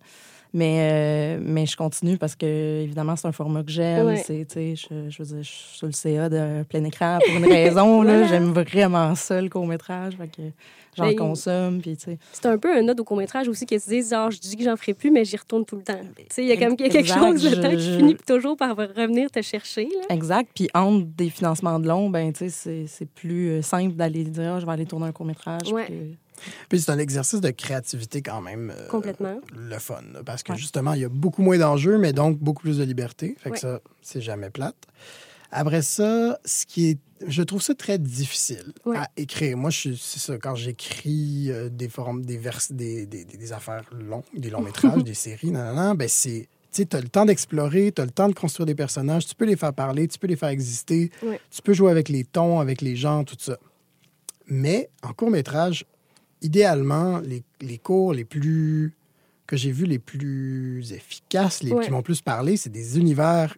[0.57, 4.05] mais, euh, mais je continue parce que, évidemment, c'est un format que j'aime.
[4.07, 4.23] Ouais.
[4.25, 7.45] C'est, je, je veux dire, je suis sur le CA de plein écran pour une
[7.51, 8.01] raison.
[8.01, 8.25] là.
[8.27, 10.13] J'aime vraiment ça, le court-métrage.
[10.97, 11.97] J'en Ben, consomme, puis.
[12.31, 14.63] C'est un peu un note au court-métrage aussi que tu dis, genre, je dis que
[14.63, 15.99] j'en ferai plus, mais j'y retourne tout le temps.
[16.31, 18.55] Sais, il y a comme quelque Exact, chose de je- temps qui je- finit toujours
[18.55, 19.83] par revenir te chercher.
[19.89, 20.15] Là.
[20.15, 20.49] Exact.
[20.55, 22.47] Puis entre des financements de long, ben, c'est,
[22.87, 25.69] c'est plus euh, simple d'aller dire, Ah, je vais aller tourner un court-métrage.
[25.73, 25.83] Ouais.
[25.85, 26.17] puis-
[26.69, 28.71] Puis c'est un exercice de créativité quand même.
[28.75, 29.39] euh, Complètement.
[29.55, 30.01] Le fun.
[30.13, 30.57] là, parce que Ouais.
[30.57, 33.35] justement, il y a beaucoup moins d'enjeux, mais donc beaucoup plus de liberté.
[33.39, 33.59] Fait que Ouais.
[33.59, 34.75] ça, c'est jamais plate.
[35.51, 36.99] Après ça, ce qui est.
[37.27, 38.97] Je trouve ça très difficile Ouais.
[38.97, 39.55] à écrire.
[39.57, 44.23] Moi, je c'est ça, quand j'écris euh, des formes, des, vers, des, des, affaires longues,
[44.35, 46.49] des longs métrages, des séries, non, ben c'est.
[46.73, 49.45] Tu as le temps d'explorer, tu as le temps de construire des personnages, tu peux
[49.45, 51.09] les faire parler, tu peux les faire exister,
[51.49, 53.57] tu peux jouer avec les tons, avec les gens, tout ça.
[54.47, 55.85] Mais en court-métrage,
[56.45, 58.93] idéalement, les, les cours les plus
[59.47, 61.85] que j'ai vus les plus efficaces, les Ouais.
[61.85, 63.55] qui m'ont plus parlé, c'est des univers,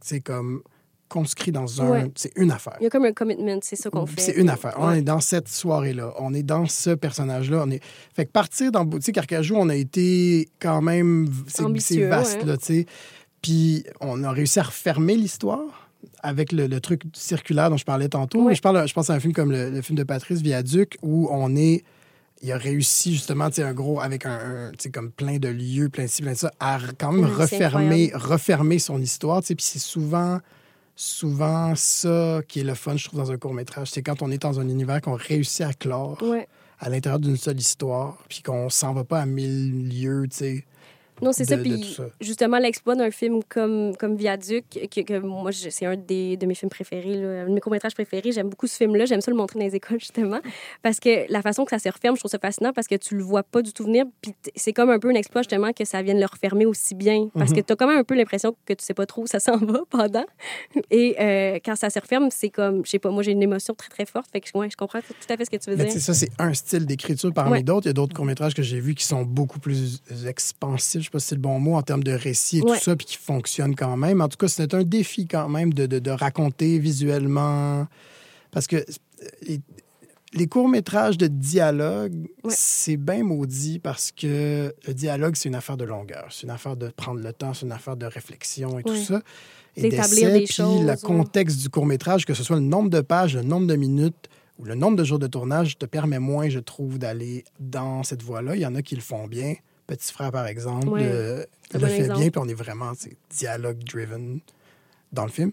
[0.00, 0.62] c'est comme
[1.08, 1.90] conscrits dans un...
[1.90, 2.12] Ouais.
[2.14, 2.76] C'est une affaire.
[2.80, 4.20] Il y a comme un commitment, c'est ça qu'on fait.
[4.20, 4.76] C'est une affaire.
[4.78, 6.14] On est dans cette soirée-là.
[6.20, 7.64] On est dans ce personnage-là.
[7.66, 7.82] On est...
[8.14, 11.28] Fait que partir dans Boutique Carcajou, on a été quand même...
[11.48, 12.44] C'est vaste, ouais.
[12.44, 12.86] là, tu sais.
[13.42, 15.90] Puis on a réussi à refermer l'histoire
[16.22, 18.48] avec le, le truc circulaire dont je parlais tantôt.
[18.54, 21.28] Je, parle, je pense à un film comme le, le film de Patrice Viaduc où
[21.32, 21.82] on est...
[22.42, 26.04] Il a réussi justement, tu sais, un gros, avec un, comme plein de lieux, plein
[26.04, 29.54] de ci, plein de ça, à quand même refermer, refermer son histoire, tu sais.
[29.54, 30.40] Puis c'est souvent
[30.96, 33.88] souvent ça qui est le fun, je trouve, dans un court-métrage.
[33.90, 36.22] C'est quand on est dans un univers qu'on réussit à clore
[36.78, 40.64] à l'intérieur d'une seule histoire, puis qu'on s'en va pas à mille lieux, tu sais.
[41.22, 41.56] Non, c'est ça.
[41.56, 46.46] Puis justement, l'exploit d'un film comme, comme Viaduc, que, que moi, c'est un des, de
[46.46, 48.32] mes films préférés, là, un de mes courts-métrages préférés.
[48.32, 49.04] J'aime beaucoup ce film-là.
[49.06, 50.40] J'aime ça le montrer dans les écoles, justement.
[50.82, 53.16] Parce que la façon que ça se referme, je trouve ça fascinant parce que tu
[53.16, 54.04] le vois pas du tout venir.
[54.22, 57.28] Puis c'est comme un peu un exploit, justement, que ça vienne le refermer aussi bien.
[57.34, 57.64] Parce que mhm.
[57.64, 59.56] tu as quand même un peu l'impression que tu sais pas trop où ça s'en
[59.58, 60.26] va pendant.
[60.90, 63.74] Et euh, quand ça se referme, c'est comme, je sais pas, moi, j'ai une émotion
[63.74, 64.30] très, très forte.
[64.32, 65.90] Fait que ouais, je comprends tout à fait ce que tu veux dire.
[66.00, 67.86] Ça, c'est un style d'écriture parmi d'autres.
[67.86, 71.20] Il y a d'autres courts-métrages que j'ai vus qui sont beaucoup plus expansifs sais pas
[71.20, 73.74] si c'est le bon mot, en termes de récit et tout ça, puis qui fonctionne
[73.74, 74.20] quand même.
[74.20, 77.86] En tout cas, c'est un défi quand même de, de, raconter visuellement.
[78.50, 79.56] Parce que euh,
[80.32, 85.84] les, courts-métrages de dialogue, c'est bien maudit parce que le dialogue, c'est une affaire de
[85.84, 86.28] longueur.
[86.30, 89.20] C'est une affaire de prendre le temps, c'est une affaire de réflexion et tout ça.
[89.76, 90.84] Et d'établir des choses.
[90.84, 94.28] le contexte du court-métrage, que ce soit le nombre de pages, le nombre de minutes,
[94.58, 98.22] ou le nombre de jours de tournage te permet moins, je trouve, d'aller dans cette
[98.22, 98.56] voie-là.
[98.56, 99.54] Il y en a qui le font bien.
[99.90, 102.92] Petit Frère, par exemple, euh, le fait bien, puis on est vraiment
[103.28, 104.38] dialogue-driven
[105.10, 105.50] dans le film.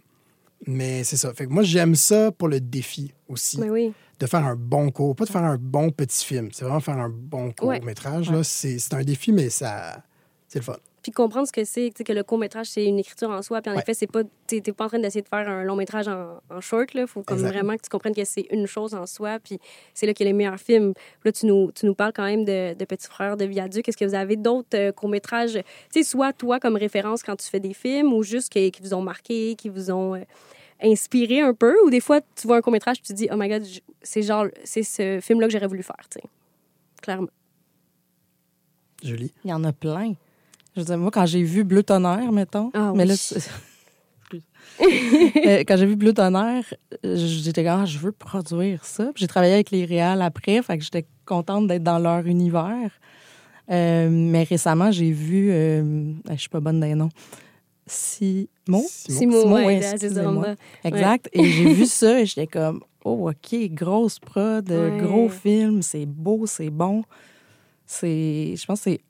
[0.68, 1.34] Mais c'est ça.
[1.34, 3.58] Fait que moi, j'aime ça pour le défi aussi.
[3.58, 5.16] De faire un bon cours.
[5.16, 6.50] Pas de faire un bon petit film.
[6.52, 8.32] C'est vraiment faire un bon court-métrage.
[8.44, 10.04] C'est un défi, mais ça
[10.48, 13.42] c'est le fun puis comprendre ce que c'est, que le court-métrage, c'est une écriture en
[13.42, 13.62] soi.
[13.62, 16.60] Puis en effet, c'est pas, t'es pas en train d'essayer de faire un long-métrage en,
[16.60, 17.08] short, là.
[17.08, 19.58] Faut comme vraiment que tu comprennes que c'est une chose en soi, puis
[19.94, 20.94] c'est là qu'il y a les meilleurs films.
[21.24, 23.88] là, tu nous, tu nous parles quand même de, de Petit Frère, de Viaduc.
[23.88, 27.48] Est-ce que vous avez d'autres euh, courts-métrages, tu sais, soit toi comme référence quand tu
[27.48, 30.16] fais des films, ou juste qui, qui vous ont marqué, qui vous ont...
[30.16, 30.24] Euh,
[30.80, 31.76] inspiré un peu?
[31.86, 33.64] Ou des fois tu vois un court métrage tu te dis oh my god
[34.04, 36.28] c'est genre c'est ce film là que j'aurais voulu faire tu sais
[37.02, 37.30] clairement
[39.02, 39.34] Julie?
[39.44, 40.14] Il y en a plein
[40.78, 43.16] je veux dire, moi, quand j'ai vu Bleu Tonnerre, mettons, ah, mais là,
[44.82, 46.72] euh, quand j'ai vu Bleu Tonnerre,
[47.04, 49.10] j'étais comme, ah, je veux produire ça.
[49.16, 52.92] J'ai travaillé avec les réals après, fait que j'étais contente d'être dans leur univers.
[53.72, 57.10] Euh, mais récemment, j'ai vu, euh, je suis pas bonne d'un nom,
[57.88, 58.48] Simon.
[58.88, 61.28] Simon, Simon ouais, Exact.
[61.34, 66.46] Et j'ai vu ça et j'étais comme, oh, OK, grosse prod, gros film, c'est beau,
[66.46, 67.04] c'est bon.
[67.88, 69.02] C'est, je pense que c'est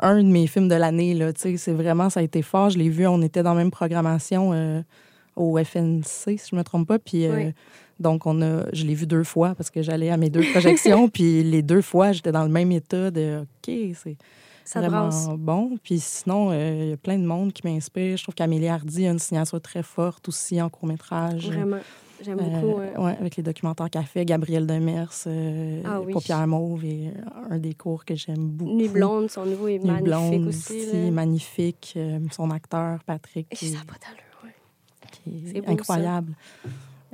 [0.00, 1.14] un de mes films de l'année.
[1.14, 2.70] Là, c'est vraiment, ça a été fort.
[2.70, 4.82] Je l'ai vu, on était dans la même programmation euh,
[5.36, 6.98] au FNC, si je ne me trompe pas.
[6.98, 7.50] Puis, euh,
[8.00, 11.08] donc, on a, je l'ai vu deux fois parce que j'allais à mes deux projections.
[11.12, 13.74] puis les deux fois, j'étais dans le même état de OK,
[14.64, 15.78] c'est vraiment bon.
[15.82, 18.16] Puis sinon, euh, il y a plein de monde qui m'inspire.
[18.16, 21.46] Je trouve qu'Amélie Hardy a une signature très forte aussi en court-métrage.
[21.46, 21.78] Vraiment.
[22.22, 22.80] J'aime beaucoup.
[22.80, 26.12] Euh, ouais, avec les documentaires qu'a fait Gabriel Demers, euh, ah, oui.
[26.12, 27.12] Paupière Mauve, et
[27.50, 28.74] un des cours que j'aime beaucoup.
[28.74, 31.10] Nuit Blonde, son nouveau est magnifique Blonde, aussi.
[31.10, 31.94] magnifique.
[31.96, 33.46] Euh, son acteur, Patrick.
[33.50, 36.34] Et ça n'a pas d'allure, C'est incroyable.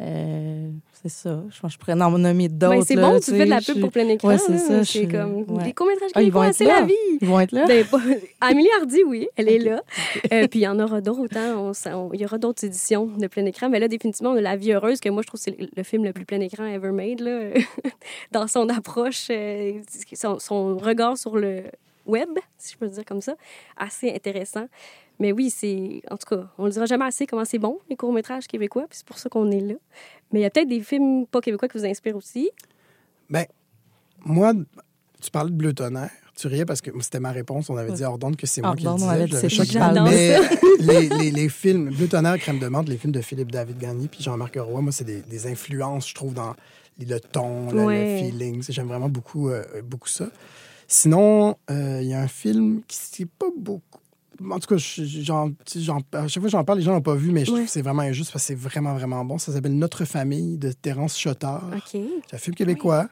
[0.00, 0.70] Euh,
[1.02, 1.42] c'est ça.
[1.50, 2.86] Je, je pourrais en nommer ben, d'autres.
[2.86, 4.28] c'est bon, tu fais de la pub pour plein écran.
[4.28, 4.84] Ouais, c'est ça.
[4.84, 6.94] C'est comme des courts-métrages ah, c'est la vie.
[7.20, 7.66] Ils vont être là.
[7.66, 7.84] Ben,
[8.40, 9.82] Amélie Hardy, oui, elle est là.
[10.32, 11.36] Euh, puis il y en aura d'autres.
[11.36, 11.72] Hein.
[12.14, 13.68] il y aura d'autres éditions de plein écran.
[13.68, 15.82] Mais là, définitivement, on a La vie heureuse, que moi, je trouve que c'est le
[15.82, 17.20] film le plus plein écran ever made.
[17.20, 17.50] Là.
[18.32, 19.80] Dans son approche, euh,
[20.14, 21.64] son, son regard sur le
[22.06, 22.28] web,
[22.58, 23.34] si je peux le dire comme ça,
[23.76, 24.66] assez intéressant.
[25.22, 26.02] Mais oui, c'est.
[26.10, 28.86] En tout cas, on ne le dira jamais assez comment c'est bon, les courts-métrages québécois,
[28.88, 29.74] puis c'est pour ça qu'on est là.
[30.32, 32.50] Mais il y a peut-être des films pas québécois qui vous inspirent aussi.
[33.30, 33.44] Bien,
[34.24, 34.52] moi,
[35.22, 36.10] tu parlais de Bleu Tonnerre.
[36.36, 37.70] Tu riais parce que c'était ma réponse.
[37.70, 39.48] On avait dit hors que c'est moi qui le disais.
[39.48, 40.40] C'est Mais
[40.80, 44.08] les, les, les, films, Bleu Tonnerre, Crème de menthe, les films de Philippe David Gagné
[44.08, 46.56] puis Jean-Marc Roy, moi, c'est des, des, influences, je trouve, dans
[46.98, 48.60] le ton, le feeling.
[48.68, 50.30] J'aime vraiment beaucoup, euh, beaucoup ça.
[50.88, 54.01] Sinon, euh, il y a un film qui n'est pas beaucoup
[54.50, 55.50] en tout cas, genre,
[56.12, 57.70] à chaque fois que j'en parle, les gens n'ont pas vu, mais je trouve que
[57.70, 59.38] c'est vraiment injuste parce que c'est vraiment, vraiment bon.
[59.38, 61.70] Ça s'appelle Notre famille de Terence Chotard.
[61.86, 63.08] C'est un film québécois.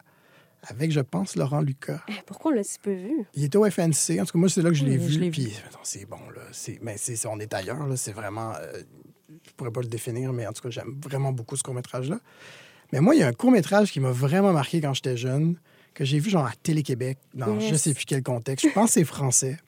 [0.62, 2.02] Avec, je pense, Laurent Lucas.
[2.08, 3.24] Eh, pourquoi on l'a si peu vu?
[3.32, 4.20] Il était au FNC.
[4.20, 5.30] En tout cas, moi, c'est là que je l'ai vu.
[5.30, 6.42] Puis, c'est bon, là.
[6.82, 7.96] Mais c'est, on est ailleurs, là.
[7.96, 8.52] C'est vraiment.
[8.60, 8.82] Euh,
[9.46, 12.20] je pourrais pas le définir, mais en tout cas, j'aime vraiment beaucoup ce court-métrage-là.
[12.92, 15.56] Mais moi, il y a un court-métrage qui m'a vraiment marqué quand j'étais jeune,
[15.94, 18.66] que j'ai vu genre à Télé-Québec, dans je je sais plus quel contexte.
[18.68, 19.58] Je pense que c'est français.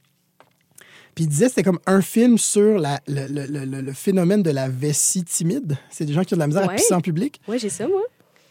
[1.15, 4.51] Puis il disait que c'était comme un film sur la, le, le, le, phénomène de
[4.51, 5.77] la vessie timide.
[5.91, 7.41] C'est des gens qui ont de la misère à pisser en public.
[7.49, 8.01] Oui, j'ai ça, moi.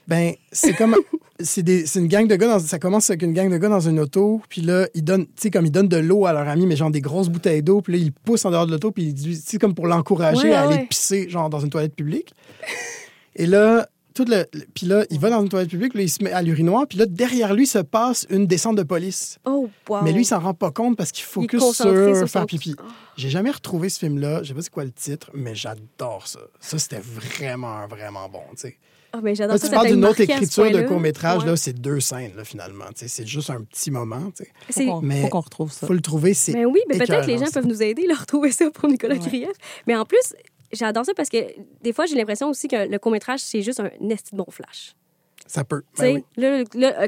[0.07, 0.95] Ben, c'est comme.
[1.39, 2.47] c'est une gang de gars.
[2.47, 4.41] Dans, ça commence avec une gang de gars dans une auto.
[4.49, 6.75] Puis là, ils donnent, tu sais, comme ils donnent de l'eau à leur ami, mais
[6.75, 7.81] genre des grosses bouteilles d'eau.
[7.81, 8.91] Puis là, ils poussent en dehors de l'auto.
[8.91, 12.33] Puis ils disent, comme pour l'encourager à aller pisser, genre dans une toilette publique.
[13.35, 16.23] Et là, tout le, puis là, il va dans une toilette publique, là, il se
[16.23, 19.39] met à l'urinoir, puis là, derrière lui se passe une descente de police.
[19.45, 20.01] Oh, wow.
[20.03, 22.75] Mais lui, il s'en rend pas compte parce qu'il focus sur, faire pipi.
[23.17, 24.43] J'ai jamais retrouvé ce film-là.
[24.43, 26.39] Je sais pas c'est quoi le titre, mais j'adore ça.
[26.59, 28.77] Ça, c'était vraiment, vraiment bon, tu sais.
[29.13, 29.67] Ah, mais j'adore ça.
[29.67, 32.85] Tu parles d'une autre écriture de court-métrage, là, c'est deux scènes, là, finalement.
[32.95, 34.31] C'est juste un petit moment.
[34.77, 35.87] Il faut qu'on retrouve ça.
[35.87, 36.53] faut le trouver, c'est.
[36.53, 39.15] Mais oui, mais peut-être que les gens peuvent nous aider à retrouver ça pour Nicolas
[39.15, 39.47] ouais.
[39.87, 40.33] Mais en plus,
[40.73, 41.37] j'adore ça parce que
[41.81, 44.95] des fois, j'ai l'impression aussi que le court-métrage, c'est juste un esti bon flash.
[45.47, 45.83] Ça peut.
[45.97, 46.23] Ben oui.
[46.37, 47.07] là, là,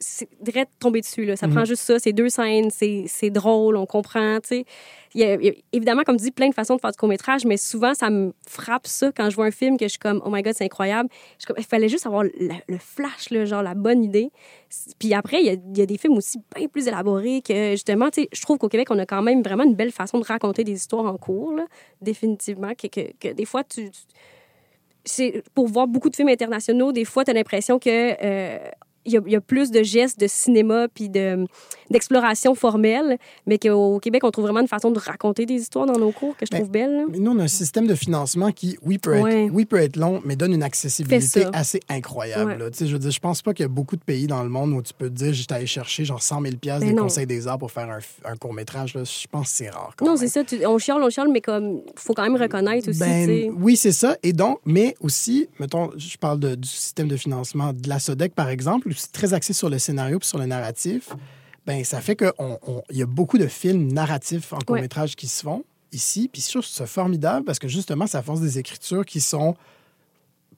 [0.00, 1.24] c'est direct tomber dessus.
[1.24, 1.36] Là.
[1.36, 1.66] Ça prend mhm.
[1.66, 4.38] juste ça, c'est deux scènes, c'est drôle, on comprend.
[4.50, 5.36] Il y, a,
[5.72, 8.32] évidemment, comme tu dis, plein de façons de faire du court-métrage, mais souvent, ça me
[8.48, 10.64] frappe ça quand je vois un film que je suis comme, oh my God, c'est
[10.64, 11.08] incroyable.
[11.56, 14.30] il fallait juste avoir le, flash, là, genre la bonne idée.
[14.98, 17.70] Puis après, il y, a, il y, a, des films aussi bien plus élaborés que,
[17.72, 20.64] justement, je trouve qu'au Québec, on a quand même vraiment une belle façon de raconter
[20.64, 21.66] des histoires en cours, là,
[22.00, 23.90] définitivement, que, que, que, des fois, tu,
[25.04, 28.68] c'est pour voir beaucoup de films internationaux, des fois, tu as l'impression que euh,
[29.04, 31.10] il y, a plus de gestes de cinéma puis
[31.90, 35.98] d'exploration formelle, mais qu'au Québec, on trouve vraiment une façon de raconter des histoires dans
[35.98, 37.06] nos cours que je ben, trouve belle.
[37.10, 39.96] Mais nous, on a un système de financement qui, oui, peut, être, oui, peut être
[39.96, 42.70] long, mais donne une accessibilité assez incroyable.
[42.78, 44.72] Je veux dire, je pense pas qu'il y a beaucoup de pays dans le monde
[44.72, 47.46] où tu peux te dire, j'étais allé chercher genre 100 000 ben des conseils des
[47.46, 48.92] arts pour faire un, court-métrage.
[48.94, 49.94] Je pense que c'est rare.
[50.02, 50.42] non, c'est ça.
[50.66, 53.00] on chiale, on chiale, mais comme faut quand même reconnaître aussi.
[53.00, 54.16] Ben, oui, c'est ça.
[54.22, 58.48] Et donc, mais aussi, mettons, je parle du système de financement de la SODEC, par
[58.48, 61.10] exemple, très axé sur le scénario et sur le narratif,
[61.66, 62.58] ben ça fait qu'il on,
[62.90, 66.28] y a beaucoup de films narratifs en court-métrage qui se font ici.
[66.32, 69.54] Puis sûr, c'est formidable parce que justement, ça force des écritures qui sont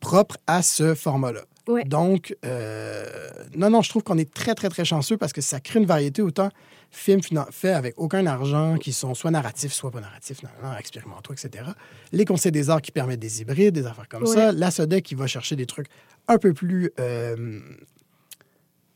[0.00, 1.42] propres à ce format-là.
[1.86, 5.58] Donc, euh, non, non, je trouve qu'on est très, très, très chanceux parce que ça
[5.58, 6.50] crée une variété autant
[6.90, 7.20] films
[7.50, 11.64] faits avec aucun argent, qui sont soit narratifs, soit pas narratifs, non, non, expérimentaux, etc.
[12.12, 14.52] Les conseils des arts qui permettent des hybrides, des affaires comme ça.
[14.52, 15.88] La SODEC qui va chercher des trucs
[16.28, 17.60] un peu plus euh,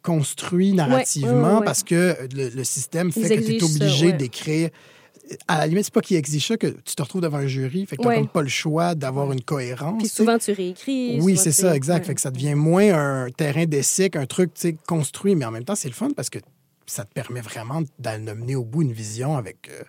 [0.02, 4.70] construit narrativement parce que le, système fait que tu es obligé d'écrire.
[5.46, 7.86] À la limite, c'est pas qu'il exige ça, que tu te retrouves devant un jury,
[7.86, 9.98] fait que tu pas le choix d'avoir une cohérence.
[9.98, 11.20] Puis souvent, tu réécris.
[11.20, 12.06] Oui, c'est ça, exact.
[12.06, 14.50] Fait que ça devient moins un terrain d'essai qu'un truc
[14.88, 16.40] construit, mais en même temps, c'est le fun parce que
[16.86, 19.82] ça te permet vraiment d'amener au bout une vision avec euh,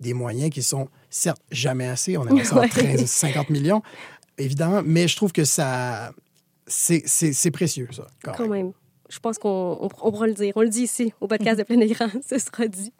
[0.00, 2.16] des moyens qui sont, certes, jamais assez.
[2.16, 3.82] On a ça 13, 50 millions,
[4.38, 6.12] évidemment, mais je trouve que ça.
[6.66, 8.06] C'est précieux, ça.
[8.22, 8.72] quand même
[9.08, 10.52] je pense qu'on pourra le dire.
[10.56, 12.92] On le dit ici, au podcast de plein écran, ce sera dit.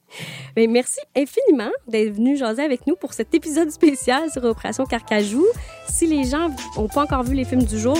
[0.57, 5.45] Mais merci infiniment d'être venu jaser avec nous pour cet épisode spécial sur Opération Carcajou.
[5.89, 7.99] Si les gens n'ont pas encore vu les films du jour,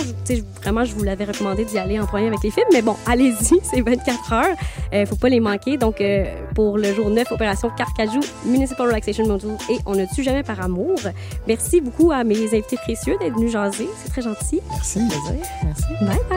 [0.61, 2.67] vraiment, je vous l'avais recommandé d'y aller en premier avec les films.
[2.71, 4.55] Mais bon, allez-y, c'est 24 heures.
[4.91, 5.77] Il euh, ne faut pas les manquer.
[5.77, 10.23] Donc, euh, pour le jour 9, Opération Carcajou, Municipal Relaxation Module et On ne tue
[10.23, 10.95] jamais par amour.
[11.47, 13.89] Merci beaucoup à mes invités précieux d'être venus jaser.
[14.03, 14.61] C'est très gentil.
[14.69, 14.99] Merci.
[15.63, 15.83] Merci.
[16.01, 16.36] Bye bye.